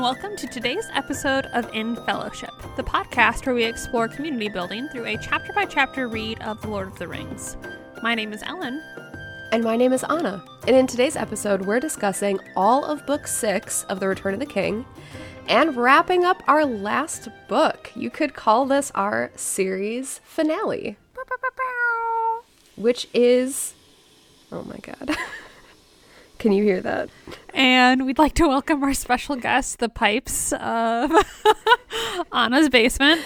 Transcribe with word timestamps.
and 0.00 0.04
welcome 0.06 0.34
to 0.34 0.46
today's 0.46 0.88
episode 0.94 1.44
of 1.52 1.68
In 1.74 1.94
Fellowship, 2.06 2.54
the 2.74 2.82
podcast 2.82 3.44
where 3.44 3.54
we 3.54 3.64
explore 3.64 4.08
community 4.08 4.48
building 4.48 4.88
through 4.88 5.04
a 5.04 5.18
chapter 5.18 5.52
by 5.52 5.66
chapter 5.66 6.08
read 6.08 6.40
of 6.40 6.58
The 6.62 6.68
Lord 6.68 6.88
of 6.88 6.98
the 6.98 7.06
Rings. 7.06 7.58
My 8.02 8.14
name 8.14 8.32
is 8.32 8.42
Ellen. 8.42 8.82
And 9.52 9.62
my 9.62 9.76
name 9.76 9.92
is 9.92 10.02
Anna. 10.04 10.42
And 10.66 10.74
in 10.74 10.86
today's 10.86 11.16
episode, 11.16 11.66
we're 11.66 11.80
discussing 11.80 12.40
all 12.56 12.82
of 12.86 13.04
Book 13.04 13.26
Six 13.26 13.84
of 13.90 14.00
The 14.00 14.08
Return 14.08 14.32
of 14.32 14.40
the 14.40 14.46
King 14.46 14.86
and 15.46 15.76
wrapping 15.76 16.24
up 16.24 16.42
our 16.48 16.64
last 16.64 17.28
book. 17.46 17.92
You 17.94 18.08
could 18.08 18.32
call 18.32 18.64
this 18.64 18.90
our 18.94 19.30
series 19.36 20.22
finale, 20.24 20.96
which 22.76 23.06
is. 23.12 23.74
Oh 24.50 24.62
my 24.62 24.78
god. 24.78 25.14
Can 26.40 26.52
you 26.52 26.64
hear 26.64 26.80
that? 26.80 27.08
And 27.54 28.06
we'd 28.06 28.18
like 28.18 28.34
to 28.34 28.48
welcome 28.48 28.82
our 28.82 28.94
special 28.94 29.36
guest, 29.36 29.78
the 29.78 29.88
pipes 29.88 30.52
of 30.54 31.12
Anna's 32.32 32.68
basement. 32.68 33.22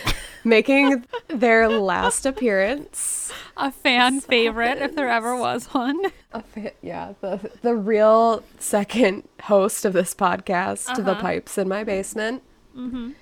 Making 0.47 1.05
their 1.29 1.69
last 1.71 2.27
appearance. 2.27 3.33
A 3.57 3.71
fan 3.71 4.21
favorite, 4.21 4.79
if 4.79 4.95
there 4.95 5.09
ever 5.09 5.37
was 5.37 5.67
one. 5.73 5.99
A 6.33 6.43
fa- 6.43 6.73
yeah, 6.83 7.15
the 7.23 7.51
the 7.63 7.75
real 7.75 8.43
second 8.59 9.27
host 9.45 9.85
of 9.87 9.93
this 9.95 10.13
podcast, 10.15 10.95
the 11.03 11.13
Uh-huh. 11.13 11.21
pipes 11.23 11.57
in 11.57 11.67
my 11.69 11.83
basement. 11.85 12.43
Mm-hmm. 12.77 13.13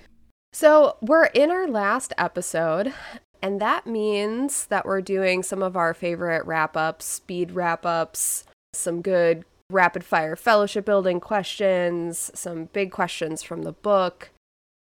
So 0.51 0.97
we're 1.01 1.25
in 1.27 1.49
our 1.49 1.67
last 1.67 2.11
episode, 2.17 2.93
and 3.41 3.61
that 3.61 3.87
means 3.87 4.65
that 4.65 4.85
we're 4.85 5.01
doing 5.01 5.43
some 5.43 5.61
of 5.63 5.77
our 5.77 5.93
favorite 5.93 6.45
wrap 6.45 6.75
ups, 6.75 7.05
speed 7.05 7.51
wrap 7.51 7.85
ups, 7.85 8.43
some 8.73 9.01
good 9.01 9.45
rapid 9.73 10.03
fire 10.03 10.35
fellowship 10.35 10.85
building 10.85 11.19
questions, 11.19 12.31
some 12.33 12.65
big 12.65 12.91
questions 12.91 13.43
from 13.43 13.63
the 13.63 13.73
book. 13.73 14.31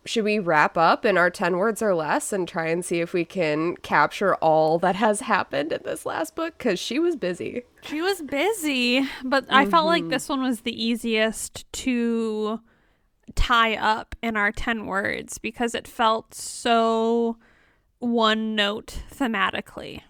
Should 0.06 0.24
we 0.24 0.40
wrap 0.40 0.78
up 0.78 1.06
in 1.06 1.18
our 1.18 1.30
10 1.30 1.58
words 1.58 1.82
or 1.82 1.94
less 1.94 2.34
and 2.34 2.48
try 2.48 2.68
and 2.68 2.84
see 2.84 3.00
if 3.00 3.14
we 3.14 3.26
can 3.26 3.76
capture 3.78 4.36
all 4.36 4.80
that 4.80 4.96
has 4.96 5.22
happened 5.22 5.72
in 5.72 5.82
this 5.84 6.06
last 6.06 6.36
book? 6.36 6.58
Because 6.58 6.80
she 6.80 7.00
was 7.00 7.16
busy. 7.16 7.64
She 7.82 8.02
was 8.02 8.22
busy, 8.22 9.08
but 9.24 9.46
I 9.50 9.66
felt 9.66 9.86
like 9.86 10.08
this 10.08 10.30
one 10.30 10.42
was 10.42 10.62
the 10.62 10.84
easiest 10.84 11.72
to 11.74 12.62
tie 13.36 13.76
up 13.76 14.16
in 14.24 14.36
our 14.36 14.52
10 14.52 14.86
words 14.86 15.38
because 15.38 15.76
it 15.76 15.88
felt 15.88 16.34
so 16.34 17.38
one 18.00 18.56
note 18.56 19.04
thematically. 19.14 20.02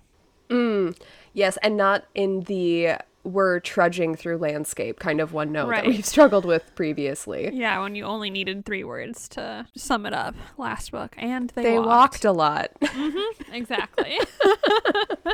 Mm, 0.49 0.95
yes, 1.33 1.57
and 1.61 1.77
not 1.77 2.05
in 2.15 2.41
the 2.41 2.97
we're 3.23 3.59
trudging 3.59 4.15
through 4.15 4.37
landscape 4.37 4.99
kind 4.99 5.19
of 5.19 5.33
one 5.33 5.51
note 5.51 5.67
Right. 5.67 5.83
that 5.83 5.89
we've 5.89 6.05
struggled 6.05 6.45
with 6.45 6.73
previously. 6.75 7.49
Yeah, 7.53 7.81
when 7.81 7.95
you 7.95 8.05
only 8.05 8.29
needed 8.29 8.65
three 8.65 8.83
words 8.83 9.27
to 9.29 9.67
sum 9.75 10.05
it 10.05 10.13
up 10.13 10.35
last 10.57 10.91
book. 10.91 11.15
And 11.17 11.49
they, 11.51 11.63
They 11.63 11.79
walked 11.79 12.23
a 12.25 12.31
lot. 12.31 12.71
Mm-hmm, 12.81 13.53
exactly. 13.53 14.19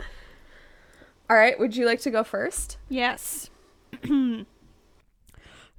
All 1.30 1.36
right, 1.38 1.58
would 1.60 1.76
you 1.76 1.86
like 1.86 2.00
to 2.02 2.12
go 2.12 2.24
first? 2.24 2.78
yes. 2.90 3.50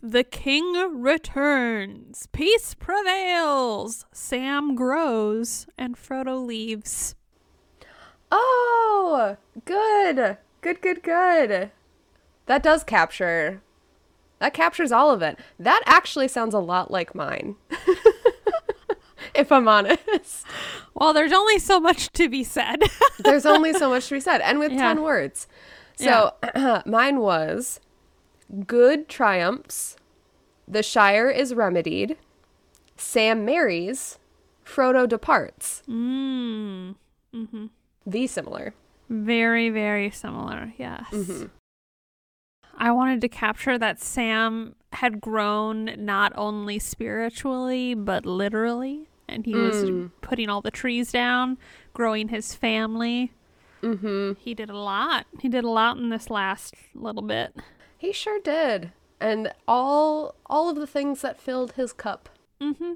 the 0.03 0.25
king 0.25 1.01
returns. 1.03 2.27
Peace 2.33 2.75
prevails. 2.75 4.05
Sam 4.13 4.75
grows 4.75 5.67
and 5.79 5.97
Frodo 5.97 6.45
leaves. 6.45 7.15
Oh, 8.33 9.37
good. 9.65 10.39
Good, 10.63 10.81
good, 10.81 11.03
good. 11.03 11.71
That 12.47 12.63
does 12.63 12.85
capture. 12.85 13.61
That 14.39 14.55
captures 14.55 14.93
all 14.93 15.11
of 15.11 15.23
it. 15.23 15.39
That 15.59 15.83
actually 15.87 16.29
sounds 16.29 16.55
a 16.55 16.59
lot 16.59 16.91
like 16.91 17.15
mine. 17.15 17.57
if 19.35 19.51
I'm 19.53 19.69
honest. 19.69 20.47
Well, 20.95 21.13
there's 21.13 21.33
only 21.33 21.59
so 21.59 21.81
much 21.81 22.11
to 22.13 22.29
be 22.29 22.43
said. 22.45 22.83
There's 23.19 23.47
only 23.47 23.73
so 23.73 23.89
much 23.91 24.09
to 24.09 24.15
be 24.15 24.21
said, 24.21 24.41
and 24.41 24.59
with 24.59 24.73
Yeah. 24.73 24.89
10 24.95 25.03
words. 25.03 25.47
So 25.97 26.35
mine 26.87 27.21
was 27.21 27.81
good 28.67 29.09
triumphs, 29.09 29.97
the 30.69 30.83
Shire 30.83 31.29
is 31.31 31.55
remedied, 31.55 32.17
Sam 32.97 33.45
marries, 33.45 34.19
Frodo 34.65 35.09
departs. 35.09 35.83
mm. 35.89 36.95
hmm 37.33 37.67
The 38.07 38.27
similar. 38.27 38.75
Very, 39.09 39.71
very 39.71 40.11
similar. 40.11 40.73
Yes. 40.79 41.07
Mhm. 41.11 41.51
I 42.77 42.91
wanted 42.93 43.21
to 43.23 43.29
capture 43.29 43.79
that 43.79 44.01
Sam 44.01 44.75
had 44.93 45.21
grown 45.21 45.95
not 45.99 46.33
only 46.37 46.79
spiritually, 46.79 47.95
but 47.95 48.25
literally. 48.27 49.09
And 49.29 49.45
he 49.45 49.55
was 49.55 49.85
Mm. 49.85 50.11
putting 50.21 50.49
all 50.49 50.61
the 50.61 50.71
trees 50.71 51.11
down, 51.11 51.59
growing 51.95 52.29
his 52.29 52.55
family. 52.55 53.33
Mm-hmm. 53.83 54.33
He 54.39 54.55
did 54.55 54.71
a 54.71 54.77
lot. 54.79 55.27
He 55.41 55.49
did 55.49 55.65
a 55.65 55.71
lot 55.71 55.97
in 55.97 56.09
this 56.11 56.31
last 56.31 56.75
little 56.95 57.23
bit. 57.23 57.55
He 57.99 58.13
sure 58.13 58.41
did. 58.41 58.93
And 59.21 59.53
all 59.67 60.35
all 60.47 60.69
of 60.69 60.77
the 60.77 60.87
things 60.87 61.23
that 61.23 61.41
filled 61.41 61.73
his 61.73 61.93
cup. 61.93 62.29
Mm-hmm. 62.61 62.93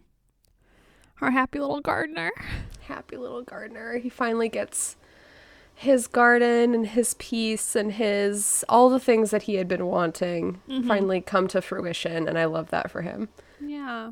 Our 1.20 1.30
happy 1.32 1.58
little 1.58 1.80
gardener. 1.80 2.30
Happy 2.82 3.16
little 3.16 3.42
gardener. 3.42 3.98
He 3.98 4.08
finally 4.08 4.48
gets 4.48 4.96
his 5.80 6.06
garden 6.06 6.74
and 6.74 6.88
his 6.88 7.14
peace 7.14 7.74
and 7.74 7.92
his 7.92 8.64
all 8.68 8.90
the 8.90 9.00
things 9.00 9.30
that 9.30 9.44
he 9.44 9.54
had 9.54 9.66
been 9.66 9.86
wanting 9.86 10.60
Mhm. 10.68 10.86
finally 10.86 11.22
come 11.22 11.48
to 11.48 11.62
fruition 11.62 12.28
and 12.28 12.38
I 12.38 12.44
love 12.44 12.68
that 12.68 12.90
for 12.90 13.00
him. 13.00 13.30
Yeah. 13.64 14.10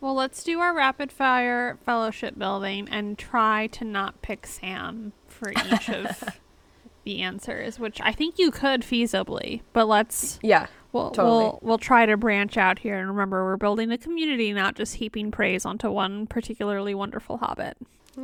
Well, 0.00 0.14
let's 0.14 0.44
do 0.44 0.60
our 0.60 0.72
rapid 0.72 1.10
fire 1.10 1.78
fellowship 1.84 2.38
building 2.38 2.86
and 2.90 3.18
try 3.18 3.66
to 3.72 3.84
not 3.84 4.22
pick 4.22 4.46
Sam 4.46 5.12
for 5.26 5.50
each 5.50 5.88
of 5.90 6.22
the 7.04 7.22
answers, 7.22 7.80
which 7.80 8.00
I 8.00 8.12
think 8.12 8.38
you 8.38 8.52
could 8.52 8.82
feasibly, 8.82 9.62
but 9.72 9.88
let's 9.88 10.38
Yeah. 10.42 10.66
we'll 10.92 11.10
Totally. 11.10 11.28
we'll 11.28 11.58
we'll 11.60 11.78
try 11.78 12.06
to 12.06 12.16
branch 12.16 12.56
out 12.56 12.78
here 12.78 12.98
and 13.00 13.08
remember 13.08 13.44
we're 13.44 13.56
building 13.56 13.90
a 13.90 13.98
community, 13.98 14.52
not 14.52 14.76
just 14.76 14.94
heaping 14.96 15.32
praise 15.32 15.64
onto 15.66 15.90
one 15.90 16.28
particularly 16.28 16.94
wonderful 16.94 17.38
hobbit. 17.38 17.76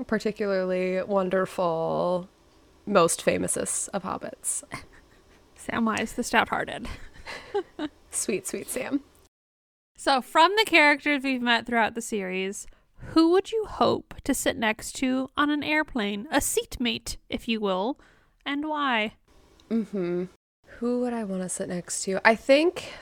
Particularly 0.06 1.02
wonderful 1.02 2.28
most 2.86 3.24
famousest 3.24 3.88
of 3.90 4.02
hobbits. 4.02 4.62
Samwise 5.58 6.14
the 6.14 6.22
Stout-Hearted. 6.22 6.88
Sweet, 8.10 8.46
sweet 8.46 8.68
Sam. 8.68 9.02
So, 9.96 10.20
from 10.20 10.52
the 10.56 10.64
characters 10.64 11.22
we've 11.22 11.42
met 11.42 11.66
throughout 11.66 11.94
the 11.94 12.00
series, 12.00 12.66
who 13.08 13.30
would 13.30 13.52
you 13.52 13.66
hope 13.66 14.14
to 14.24 14.34
sit 14.34 14.56
next 14.56 14.92
to 14.96 15.28
on 15.36 15.50
an 15.50 15.62
airplane? 15.62 16.26
A 16.32 16.40
seatmate, 16.40 17.18
if 17.28 17.46
you 17.46 17.60
will, 17.60 17.98
and 18.44 18.66
why? 18.66 19.14
Mm-hmm. 19.70 20.24
Who 20.78 21.00
would 21.00 21.12
I 21.12 21.24
want 21.24 21.42
to 21.42 21.48
sit 21.48 21.68
next 21.68 22.02
to? 22.04 22.20
I 22.24 22.34
think, 22.34 22.92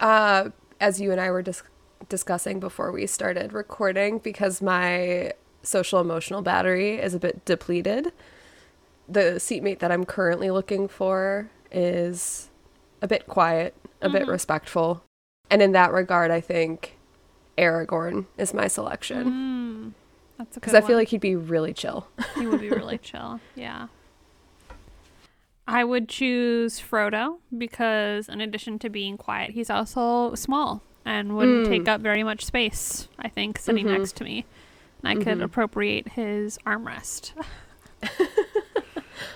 uh, 0.00 0.50
as 0.80 1.00
you 1.00 1.12
and 1.12 1.20
I 1.20 1.30
were 1.30 1.42
dis- 1.42 1.62
discussing 2.08 2.60
before 2.60 2.92
we 2.92 3.06
started 3.06 3.52
recording, 3.52 4.18
because 4.18 4.62
my 4.62 5.32
social 5.62 6.00
emotional 6.00 6.42
battery 6.42 6.96
is 6.96 7.14
a 7.14 7.18
bit 7.18 7.44
depleted, 7.44 8.12
the 9.08 9.38
seatmate 9.40 9.78
that 9.80 9.90
I'm 9.90 10.04
currently 10.04 10.50
looking 10.50 10.86
for 10.88 11.48
is 11.72 12.50
a 13.02 13.08
bit 13.08 13.26
quiet, 13.26 13.74
a 14.02 14.08
bit 14.08 14.22
Mhm. 14.26 14.28
respectful. 14.32 15.02
And 15.50 15.62
in 15.62 15.72
that 15.72 15.92
regard, 15.92 16.30
I 16.30 16.40
think 16.40 16.96
Aragorn 17.56 18.26
is 18.36 18.52
my 18.52 18.68
selection. 18.68 19.24
Mm, 19.26 19.92
that's 20.38 20.54
Because 20.54 20.74
I 20.74 20.80
feel 20.80 20.96
like 20.96 21.08
he'd 21.08 21.20
be 21.20 21.36
really 21.36 21.72
chill. 21.72 22.06
he 22.36 22.46
would 22.46 22.60
be 22.60 22.70
really 22.70 22.98
chill. 23.02 23.40
Yeah. 23.54 23.88
I 25.66 25.84
would 25.84 26.08
choose 26.08 26.80
Frodo 26.80 27.38
because, 27.56 28.28
in 28.28 28.40
addition 28.40 28.78
to 28.80 28.88
being 28.88 29.16
quiet, 29.18 29.50
he's 29.50 29.68
also 29.70 30.34
small 30.34 30.82
and 31.04 31.36
wouldn't 31.36 31.66
Mm. 31.66 31.68
take 31.68 31.88
up 31.88 32.00
very 32.00 32.22
much 32.22 32.44
space, 32.44 33.08
I 33.18 33.28
think, 33.28 33.58
sitting 33.58 33.86
Mhm. 33.86 33.98
next 33.98 34.16
to 34.16 34.24
me. 34.24 34.46
And 35.02 35.18
I 35.18 35.22
could 35.22 35.38
Mhm. 35.38 35.44
appropriate 35.44 36.08
his 36.08 36.58
armrest. 36.66 37.32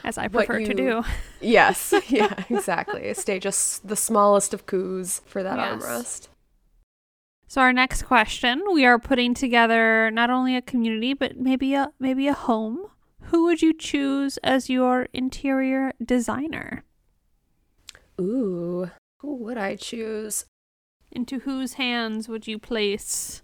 As 0.05 0.19
I 0.19 0.29
prefer 0.29 0.61
to 0.61 0.75
do. 0.75 1.03
Yes, 1.41 1.93
yeah, 2.09 2.35
exactly. 2.49 3.13
Stay 3.15 3.39
just 3.39 3.87
the 3.87 3.97
smallest 3.97 4.55
of 4.55 4.67
coups 4.67 5.21
for 5.27 5.43
that 5.43 5.59
Yes. 5.59 5.83
armrest. 5.83 6.29
So 7.49 7.61
our 7.61 7.73
next 7.73 8.05
question, 8.05 8.63
we 8.73 8.85
are 8.87 8.99
putting 8.99 9.35
together 9.35 10.11
not 10.11 10.31
only 10.31 10.57
a 10.57 10.63
community 10.63 11.13
but 11.13 11.37
maybe 11.37 11.75
a 11.75 11.93
maybe 11.99 12.27
a 12.29 12.33
home. 12.35 12.87
Who 13.25 13.45
would 13.45 13.61
you 13.63 13.73
choose 13.75 14.39
as 14.39 14.71
your 14.71 15.09
interior 15.13 15.93
designer? 16.05 16.85
Ooh, 18.21 18.91
who 19.21 19.37
would 19.37 19.59
I 19.59 19.77
choose? 19.77 20.47
Into 21.11 21.41
whose 21.41 21.75
hands 21.75 22.29
would 22.29 22.47
you 22.47 22.59
place 22.59 23.43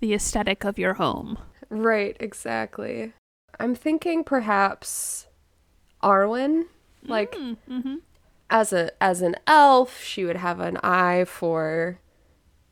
the 0.00 0.12
aesthetic 0.12 0.64
of 0.64 0.78
your 0.78 0.94
home? 0.94 1.38
Right, 1.70 2.16
exactly. 2.20 3.12
I'm 3.58 3.74
thinking 3.74 4.24
perhaps 4.24 5.26
Arwen. 6.02 6.64
Like 7.04 7.32
mm-hmm. 7.32 7.96
as 8.50 8.72
a 8.72 8.90
as 9.02 9.22
an 9.22 9.36
elf, 9.46 10.02
she 10.02 10.24
would 10.24 10.36
have 10.36 10.60
an 10.60 10.78
eye 10.82 11.24
for 11.24 12.00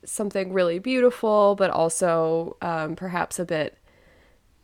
something 0.04 0.52
really 0.52 0.78
beautiful, 0.78 1.54
but 1.56 1.70
also 1.70 2.56
um, 2.60 2.96
perhaps 2.96 3.38
a 3.38 3.44
bit 3.44 3.78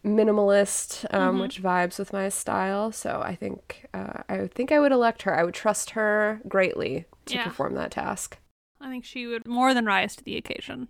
minimalist, 0.04 1.04
um, 1.14 1.34
Mm-hmm. 1.34 1.40
which 1.42 1.62
vibes 1.62 1.98
with 1.98 2.12
my 2.12 2.28
style. 2.28 2.90
So 2.92 3.22
I 3.24 3.34
think 3.34 3.86
uh, 3.94 4.22
I 4.28 4.46
think 4.48 4.72
I 4.72 4.80
would 4.80 4.92
elect 4.92 5.22
her. 5.22 5.34
I 5.38 5.44
would 5.44 5.54
trust 5.54 5.90
her 5.90 6.40
greatly 6.48 7.06
to 7.26 7.34
Yeah. 7.34 7.44
perform 7.44 7.74
that 7.74 7.92
task. 7.92 8.38
I 8.80 8.88
think 8.90 9.04
she 9.04 9.26
would 9.26 9.46
more 9.46 9.74
than 9.74 9.86
rise 9.86 10.16
to 10.16 10.24
the 10.24 10.36
occasion. 10.36 10.88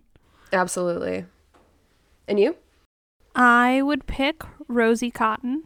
Absolutely. 0.51 1.25
And 2.27 2.39
you? 2.39 2.55
I 3.35 3.81
would 3.83 4.07
pick 4.07 4.43
Rosie 4.67 5.11
Cotton. 5.11 5.63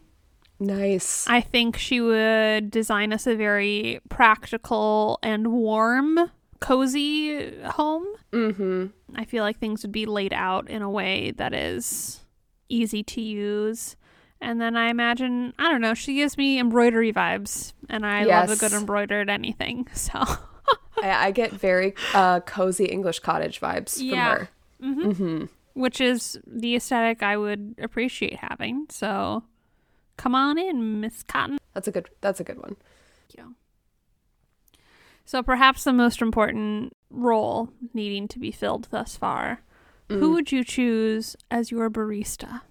Nice. 0.60 1.26
I 1.28 1.40
think 1.40 1.76
she 1.76 2.00
would 2.00 2.70
design 2.70 3.12
us 3.12 3.26
a 3.26 3.34
very 3.36 4.00
practical 4.08 5.18
and 5.22 5.52
warm, 5.52 6.30
cozy 6.60 7.56
home. 7.64 8.04
mm-hmm. 8.32 8.86
I 9.14 9.24
feel 9.24 9.44
like 9.44 9.58
things 9.58 9.82
would 9.82 9.92
be 9.92 10.06
laid 10.06 10.32
out 10.32 10.68
in 10.68 10.82
a 10.82 10.90
way 10.90 11.30
that 11.36 11.54
is 11.54 12.20
easy 12.68 13.02
to 13.04 13.20
use. 13.20 13.96
And 14.40 14.60
then 14.60 14.76
I 14.76 14.88
imagine, 14.90 15.52
I 15.58 15.70
don't 15.70 15.80
know, 15.80 15.94
she 15.94 16.14
gives 16.14 16.36
me 16.36 16.58
embroidery 16.60 17.12
vibes, 17.12 17.72
and 17.88 18.06
I 18.06 18.22
love 18.24 18.50
a 18.50 18.56
good 18.56 18.72
embroidered 18.72 19.28
anything. 19.30 19.88
So, 19.94 20.20
I, 21.02 21.26
I 21.26 21.30
get 21.30 21.50
very 21.52 21.94
uh, 22.14 22.40
cozy 22.40 22.84
English 22.86 23.20
cottage 23.20 23.60
vibes 23.60 23.96
Yeah. 24.00 24.46
from 24.80 24.94
her. 24.96 25.12
Mm-hmm. 25.12 25.44
which 25.74 26.00
is 26.00 26.38
the 26.46 26.76
aesthetic 26.76 27.22
I 27.22 27.36
would 27.36 27.74
appreciate 27.82 28.36
having. 28.36 28.86
So, 28.90 29.42
come 30.18 30.34
on 30.34 30.58
in, 30.58 31.00
Miss 31.00 31.22
Cotton. 31.22 31.56
That's 31.72 31.88
a 31.88 31.90
good. 31.90 32.10
That's 32.20 32.40
a 32.40 32.44
good 32.44 32.58
one. 32.58 32.76
you. 33.34 33.54
So 35.24 35.42
perhaps 35.42 35.84
the 35.84 35.92
most 35.92 36.20
important 36.20 36.92
role 37.10 37.70
needing 37.94 38.28
to 38.28 38.38
be 38.38 38.50
filled 38.50 38.88
thus 38.90 39.16
far. 39.16 39.62
Who 40.10 40.32
would 40.32 40.50
you 40.52 40.64
choose 40.64 41.36
as 41.50 41.70
your 41.70 41.90
barista? 41.90 42.62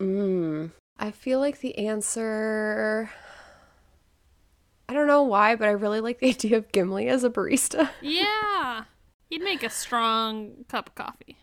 Mm. 0.00 0.72
I 0.98 1.12
feel 1.12 1.38
like 1.38 1.60
the 1.60 1.78
answer. 1.78 3.10
I 4.88 4.92
don't 4.92 5.06
know 5.06 5.22
why, 5.22 5.54
but 5.54 5.68
I 5.68 5.72
really 5.72 6.00
like 6.00 6.18
the 6.18 6.28
idea 6.30 6.56
of 6.56 6.72
Gimli 6.72 7.08
as 7.08 7.22
a 7.22 7.30
barista. 7.30 7.90
Yeah. 8.02 8.84
He'd 9.30 9.42
make 9.42 9.62
a 9.62 9.70
strong 9.70 10.64
cup 10.68 10.88
of 10.88 10.94
coffee. 10.96 11.36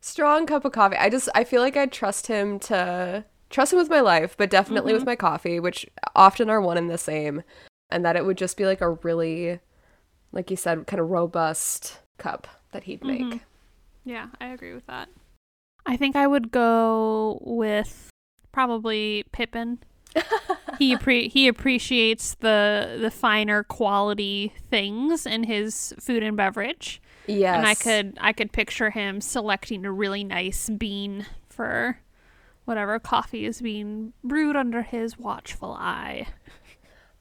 Strong 0.00 0.46
cup 0.46 0.66
of 0.66 0.72
coffee. 0.72 0.96
I 0.96 1.08
just 1.08 1.30
I 1.34 1.44
feel 1.44 1.62
like 1.62 1.78
I'd 1.78 1.92
trust 1.92 2.26
him 2.26 2.58
to 2.60 3.24
trust 3.54 3.72
him 3.72 3.78
with 3.78 3.88
my 3.88 4.00
life, 4.00 4.36
but 4.36 4.50
definitely 4.50 4.92
with 4.92 5.02
mm-hmm. 5.02 5.10
my 5.10 5.16
coffee, 5.16 5.60
which 5.60 5.86
often 6.16 6.50
are 6.50 6.60
one 6.60 6.76
and 6.76 6.90
the 6.90 6.98
same, 6.98 7.42
and 7.88 8.04
that 8.04 8.16
it 8.16 8.26
would 8.26 8.36
just 8.36 8.56
be 8.56 8.66
like 8.66 8.80
a 8.80 8.90
really, 8.90 9.60
like 10.32 10.50
you 10.50 10.56
said, 10.56 10.86
kind 10.88 11.00
of 11.00 11.08
robust 11.08 12.00
cup 12.18 12.48
that 12.72 12.84
he'd 12.84 13.00
mm-hmm. 13.00 13.30
make. 13.30 13.42
Yeah, 14.04 14.26
I 14.40 14.48
agree 14.48 14.74
with 14.74 14.86
that. 14.88 15.08
I 15.86 15.96
think 15.96 16.16
I 16.16 16.26
would 16.26 16.50
go 16.50 17.38
with 17.42 18.10
probably 18.50 19.24
Pippin. 19.32 19.78
he 20.78 20.96
appre- 20.96 21.30
he 21.30 21.48
appreciates 21.48 22.34
the 22.34 22.98
the 23.00 23.10
finer 23.10 23.62
quality 23.62 24.52
things 24.70 25.26
in 25.26 25.44
his 25.44 25.94
food 26.00 26.22
and 26.22 26.36
beverage. 26.36 27.00
Yes, 27.26 27.56
and 27.56 27.66
I 27.66 27.74
could 27.74 28.18
I 28.20 28.32
could 28.32 28.52
picture 28.52 28.90
him 28.90 29.20
selecting 29.20 29.84
a 29.84 29.92
really 29.92 30.24
nice 30.24 30.68
bean 30.68 31.26
for 31.48 31.98
whatever 32.64 32.98
coffee 32.98 33.44
is 33.46 33.60
being 33.60 34.12
brewed 34.22 34.56
under 34.56 34.82
his 34.82 35.18
watchful 35.18 35.72
eye. 35.78 36.26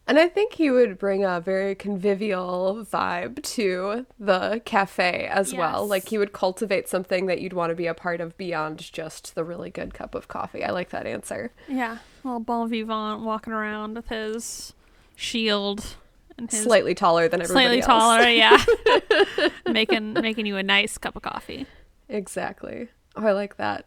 And 0.06 0.20
I 0.20 0.28
think 0.28 0.54
he 0.54 0.70
would 0.70 1.00
bring 1.00 1.24
a 1.24 1.40
very 1.40 1.76
convivial 1.76 2.86
vibe 2.92 3.42
to 3.54 4.06
the 4.20 4.62
cafe 4.66 5.28
as 5.32 5.54
well. 5.54 5.88
Like 5.88 6.10
he 6.10 6.18
would 6.18 6.34
cultivate 6.34 6.90
something 6.90 7.28
that 7.28 7.40
you'd 7.40 7.54
want 7.54 7.70
to 7.70 7.76
be 7.76 7.88
a 7.88 7.94
part 7.94 8.20
of 8.20 8.38
beyond 8.38 8.80
just 8.92 9.34
the 9.34 9.46
really 9.46 9.70
good 9.70 9.94
cup 9.94 10.14
of 10.14 10.28
coffee. 10.28 10.62
I 10.62 10.72
like 10.72 10.90
that 10.90 11.08
answer. 11.08 11.52
Yeah, 11.70 12.00
little 12.26 12.42
bon 12.42 12.70
vivant 12.70 13.22
walking 13.22 13.54
around 13.54 13.96
with 13.96 14.10
his 14.10 14.74
shield 15.16 15.96
and 16.38 16.52
his 16.52 16.64
Slightly 16.64 16.96
taller 16.96 17.30
than 17.30 17.42
everybody 17.42 17.64
slightly 17.66 17.78
else. 17.80 17.86
taller, 17.86 18.28
yeah, 18.28 19.50
making 19.72 20.14
making 20.16 20.46
you 20.48 20.58
a 20.58 20.64
nice 20.64 20.98
cup 20.98 21.16
of 21.16 21.22
coffee. 21.22 21.66
Exactly. 22.10 22.90
Oh, 23.16 23.26
I 23.26 23.32
like 23.32 23.56
that. 23.56 23.86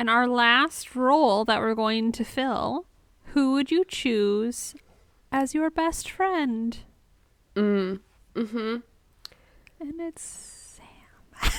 And 0.00 0.08
our 0.08 0.26
last 0.26 0.96
role 0.96 1.44
that 1.44 1.60
we're 1.60 1.74
going 1.74 2.10
to 2.12 2.24
fill, 2.24 2.86
who 3.34 3.52
would 3.52 3.70
you 3.70 3.84
choose 3.84 4.74
as 5.30 5.52
your 5.52 5.68
best 5.68 6.10
friend? 6.10 6.78
Mm. 7.54 8.00
Mm-hmm. 8.34 8.76
And 9.78 10.00
it's 10.00 10.22
Sam. 11.42 11.52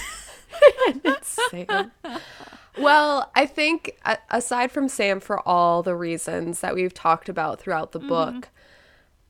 and 0.87 1.01
It's 1.03 1.37
Sam. 1.51 1.91
well, 2.79 3.29
I 3.35 3.45
think 3.45 3.95
a- 4.05 4.17
aside 4.31 4.71
from 4.71 4.89
Sam, 4.89 5.19
for 5.19 5.47
all 5.47 5.83
the 5.83 5.95
reasons 5.95 6.61
that 6.61 6.73
we've 6.73 6.95
talked 6.95 7.29
about 7.29 7.59
throughout 7.59 7.91
the 7.91 7.99
book, 7.99 8.49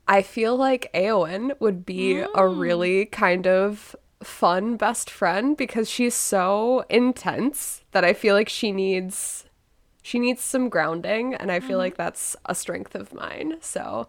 I 0.08 0.22
feel 0.22 0.56
like 0.56 0.90
Eowyn 0.94 1.60
would 1.60 1.84
be 1.84 2.24
a 2.34 2.48
really 2.48 3.04
kind 3.04 3.46
of 3.46 3.94
fun 4.24 4.76
best 4.76 5.10
friend 5.10 5.56
because 5.56 5.88
she's 5.88 6.14
so 6.14 6.84
intense 6.88 7.84
that 7.92 8.04
I 8.04 8.12
feel 8.12 8.34
like 8.34 8.48
she 8.48 8.72
needs 8.72 9.44
she 10.02 10.18
needs 10.18 10.42
some 10.42 10.68
grounding 10.68 11.34
and 11.34 11.52
I 11.52 11.60
feel 11.60 11.70
mm-hmm. 11.70 11.78
like 11.78 11.96
that's 11.96 12.34
a 12.44 12.54
strength 12.54 12.94
of 12.94 13.14
mine. 13.14 13.58
So 13.60 14.08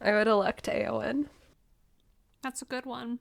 I 0.00 0.12
would 0.12 0.26
elect 0.26 0.66
Eowyn. 0.66 1.26
That's 2.42 2.62
a 2.62 2.64
good 2.64 2.86
one. 2.86 3.18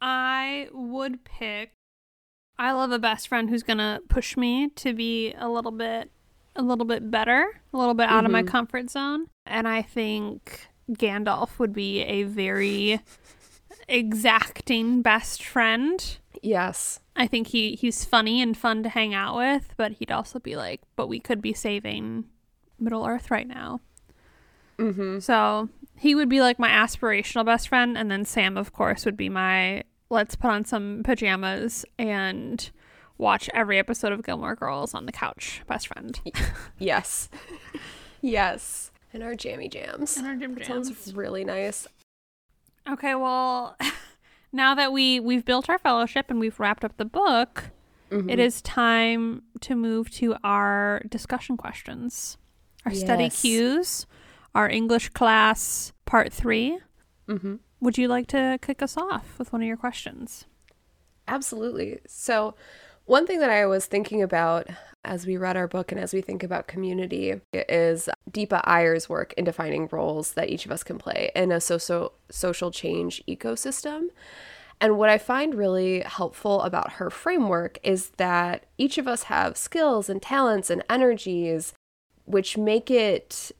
I 0.00 0.68
would 0.72 1.24
pick. 1.24 1.72
I 2.58 2.72
love 2.72 2.92
a 2.92 2.98
best 2.98 3.28
friend 3.28 3.48
who's 3.48 3.62
gonna 3.62 4.00
push 4.08 4.36
me 4.36 4.68
to 4.76 4.92
be 4.92 5.32
a 5.38 5.48
little 5.48 5.72
bit, 5.72 6.10
a 6.54 6.62
little 6.62 6.84
bit 6.84 7.10
better, 7.10 7.60
a 7.72 7.76
little 7.76 7.94
bit 7.94 8.08
out 8.08 8.24
of 8.24 8.30
my 8.30 8.42
mm-hmm. 8.42 8.48
comfort 8.48 8.90
zone, 8.90 9.28
and 9.46 9.66
I 9.66 9.82
think 9.82 10.68
Gandalf 10.90 11.58
would 11.58 11.72
be 11.72 12.02
a 12.02 12.24
very 12.24 13.00
exacting 13.88 15.02
best 15.02 15.42
friend. 15.44 16.18
Yes. 16.42 17.00
I 17.14 17.26
think 17.26 17.48
he 17.48 17.74
he's 17.74 18.04
funny 18.04 18.40
and 18.40 18.56
fun 18.56 18.82
to 18.82 18.88
hang 18.88 19.14
out 19.14 19.36
with, 19.36 19.74
but 19.76 19.92
he'd 19.92 20.10
also 20.10 20.38
be 20.38 20.56
like, 20.56 20.80
but 20.96 21.08
we 21.08 21.20
could 21.20 21.40
be 21.42 21.52
saving 21.52 22.24
Middle 22.78 23.06
Earth 23.06 23.30
right 23.30 23.46
now. 23.46 23.80
Mm-hmm. 24.78 25.18
So 25.20 25.68
he 25.96 26.14
would 26.14 26.28
be 26.28 26.40
like 26.40 26.58
my 26.58 26.68
aspirational 26.70 27.44
best 27.44 27.68
friend, 27.68 27.96
and 27.96 28.10
then 28.10 28.24
Sam, 28.24 28.56
of 28.56 28.72
course, 28.72 29.04
would 29.04 29.16
be 29.16 29.28
my 29.28 29.84
let's 30.10 30.34
put 30.34 30.50
on 30.50 30.64
some 30.64 31.02
pajamas 31.04 31.84
and 31.98 32.70
watch 33.18 33.48
every 33.54 33.78
episode 33.78 34.12
of 34.12 34.24
Gilmore 34.24 34.56
Girls 34.56 34.94
on 34.94 35.06
the 35.06 35.12
couch 35.12 35.62
best 35.66 35.86
friend. 35.88 36.18
Yes. 36.78 37.28
yes. 38.20 38.90
And 39.12 39.22
our 39.22 39.34
jammy 39.34 39.68
jams. 39.68 40.16
And 40.16 40.26
our 40.26 40.36
That 40.36 40.64
jams. 40.64 40.88
sounds 40.88 41.14
really 41.14 41.44
nice. 41.44 41.86
Okay, 42.90 43.14
well, 43.14 43.76
now 44.52 44.74
that 44.74 44.92
we 44.92 45.20
we've 45.20 45.44
built 45.44 45.68
our 45.68 45.78
fellowship 45.78 46.26
and 46.28 46.40
we've 46.40 46.58
wrapped 46.60 46.84
up 46.84 46.96
the 46.96 47.04
book, 47.04 47.70
Mm-hmm. 48.10 48.28
it 48.28 48.38
is 48.38 48.60
time 48.60 49.42
to 49.62 49.74
move 49.74 50.10
to 50.10 50.36
our 50.44 51.00
discussion 51.08 51.56
questions, 51.56 52.36
our 52.84 52.92
study 52.92 53.30
cues, 53.30 54.06
our 54.54 54.68
English 54.68 55.08
class 55.10 55.92
part 56.04 56.30
3 56.30 56.78
Mm-hmm. 57.28 57.54
Would 57.80 57.96
you 57.96 58.08
like 58.08 58.26
to 58.28 58.58
kick 58.60 58.82
us 58.82 58.98
off 58.98 59.38
with 59.38 59.50
one 59.52 59.62
of 59.62 59.66
your 59.68 59.78
questions? 59.78 60.44
Absolutely. 61.26 62.00
So, 62.06 62.54
one 63.06 63.26
thing 63.26 63.40
that 63.40 63.50
I 63.50 63.66
was 63.66 63.86
thinking 63.86 64.22
about 64.22 64.68
as 65.04 65.26
we 65.26 65.36
read 65.36 65.56
our 65.56 65.66
book 65.66 65.90
and 65.90 66.00
as 66.00 66.14
we 66.14 66.20
think 66.20 66.42
about 66.42 66.68
community 66.68 67.40
is 67.52 68.08
Deepa 68.30 68.64
Iyer's 68.64 69.08
work 69.08 69.34
in 69.36 69.44
defining 69.44 69.88
roles 69.90 70.34
that 70.34 70.48
each 70.48 70.64
of 70.64 70.72
us 70.72 70.84
can 70.84 70.98
play 70.98 71.30
in 71.34 71.50
a 71.50 71.60
social 71.60 72.12
social 72.30 72.70
change 72.70 73.22
ecosystem. 73.28 74.08
And 74.80 74.98
what 74.98 75.10
I 75.10 75.18
find 75.18 75.54
really 75.54 76.00
helpful 76.00 76.62
about 76.62 76.94
her 76.94 77.10
framework 77.10 77.78
is 77.82 78.10
that 78.16 78.66
each 78.78 78.98
of 78.98 79.06
us 79.06 79.24
have 79.24 79.56
skills 79.56 80.08
and 80.08 80.20
talents 80.20 80.70
and 80.70 80.84
energies 80.88 81.72
which 82.24 82.56
make 82.56 82.90
it 82.90 83.52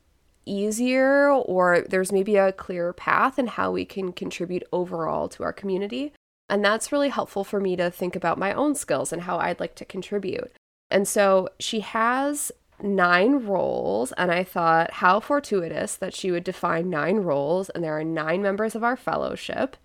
easier 0.45 1.29
or 1.29 1.85
there's 1.89 2.11
maybe 2.11 2.35
a 2.35 2.51
clearer 2.51 2.93
path 2.93 3.39
in 3.39 3.47
how 3.47 3.71
we 3.71 3.85
can 3.85 4.11
contribute 4.11 4.63
overall 4.71 5.29
to 5.29 5.43
our 5.43 5.53
community. 5.53 6.13
And 6.49 6.63
that's 6.63 6.91
really 6.91 7.09
helpful 7.09 7.43
for 7.43 7.59
me 7.59 7.75
to 7.77 7.89
think 7.89 8.15
about 8.15 8.37
my 8.37 8.53
own 8.53 8.75
skills 8.75 9.11
and 9.13 9.23
how 9.23 9.37
I'd 9.37 9.59
like 9.59 9.75
to 9.75 9.85
contribute. 9.85 10.51
And 10.91 11.07
so 11.07 11.49
she 11.59 11.79
has 11.79 12.51
nine 12.81 13.45
roles, 13.45 14.11
and 14.13 14.31
I 14.31 14.43
thought 14.43 14.93
how 14.93 15.19
fortuitous 15.19 15.95
that 15.95 16.13
she 16.13 16.31
would 16.31 16.43
define 16.43 16.89
nine 16.89 17.17
roles, 17.17 17.69
and 17.69 17.83
there 17.83 17.97
are 17.97 18.03
nine 18.03 18.41
members 18.41 18.75
of 18.75 18.83
our 18.83 18.97
fellowship. 18.97 19.77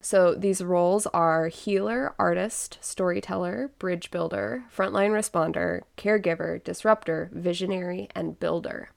So 0.00 0.34
these 0.34 0.62
roles 0.62 1.06
are 1.06 1.46
healer, 1.46 2.14
artist, 2.18 2.78
storyteller, 2.80 3.70
bridge 3.78 4.10
builder, 4.10 4.64
frontline 4.74 5.10
responder, 5.10 5.82
caregiver, 5.96 6.62
disruptor, 6.62 7.30
visionary, 7.32 8.08
and 8.14 8.38
builder. 8.38 8.90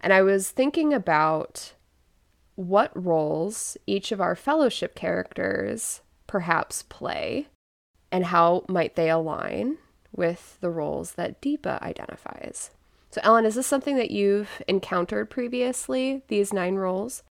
And 0.00 0.12
I 0.12 0.22
was 0.22 0.50
thinking 0.50 0.92
about 0.94 1.74
what 2.54 2.90
roles 2.94 3.76
each 3.86 4.10
of 4.10 4.20
our 4.20 4.34
fellowship 4.34 4.94
characters 4.94 6.00
perhaps 6.36 6.82
play? 6.82 7.46
And 8.12 8.26
how 8.26 8.66
might 8.68 8.94
they 8.94 9.08
align 9.08 9.78
with 10.14 10.58
the 10.60 10.68
roles 10.68 11.12
that 11.12 11.40
Deepa 11.40 11.80
identifies? 11.80 12.72
So, 13.10 13.22
Ellen, 13.24 13.46
is 13.46 13.54
this 13.54 13.66
something 13.66 13.96
that 13.96 14.10
you've 14.10 14.62
encountered 14.68 15.30
previously, 15.30 16.20
these 16.28 16.52
nine 16.52 16.74
roles? 16.74 17.22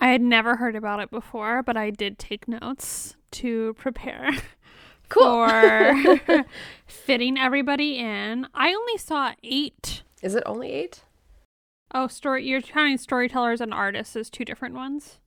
I 0.00 0.08
had 0.08 0.22
never 0.22 0.56
heard 0.56 0.74
about 0.74 1.00
it 1.00 1.10
before, 1.10 1.62
but 1.62 1.76
I 1.76 1.90
did 1.90 2.18
take 2.18 2.48
notes 2.48 3.16
to 3.32 3.74
prepare 3.74 4.30
cool. 5.10 5.46
for 5.46 6.46
fitting 6.86 7.36
everybody 7.36 7.98
in. 7.98 8.46
I 8.54 8.72
only 8.72 8.96
saw 8.96 9.32
eight. 9.42 10.02
Is 10.22 10.34
it 10.34 10.44
only 10.46 10.72
eight? 10.72 11.02
Oh, 11.92 12.06
story. 12.06 12.46
You're 12.46 12.62
counting 12.62 12.96
storytellers 12.96 13.60
and 13.60 13.74
artists 13.74 14.16
as 14.16 14.30
two 14.30 14.46
different 14.46 14.74
ones. 14.76 15.18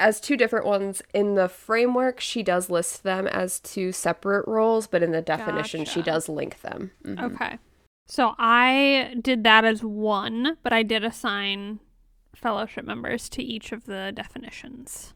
As 0.00 0.20
two 0.20 0.36
different 0.36 0.66
ones 0.66 1.02
in 1.12 1.34
the 1.34 1.48
framework, 1.48 2.20
she 2.20 2.42
does 2.42 2.68
list 2.68 3.04
them 3.04 3.26
as 3.26 3.60
two 3.60 3.92
separate 3.92 4.46
roles, 4.48 4.86
but 4.86 5.02
in 5.02 5.12
the 5.12 5.22
definition, 5.22 5.80
gotcha. 5.80 5.92
she 5.92 6.02
does 6.02 6.28
link 6.28 6.60
them. 6.62 6.90
Mm-hmm. 7.04 7.24
Okay. 7.24 7.58
So 8.06 8.34
I 8.38 9.14
did 9.20 9.44
that 9.44 9.64
as 9.64 9.82
one, 9.82 10.58
but 10.62 10.72
I 10.72 10.82
did 10.82 11.04
assign 11.04 11.80
fellowship 12.34 12.84
members 12.84 13.28
to 13.30 13.42
each 13.42 13.72
of 13.72 13.84
the 13.84 14.12
definitions. 14.14 15.14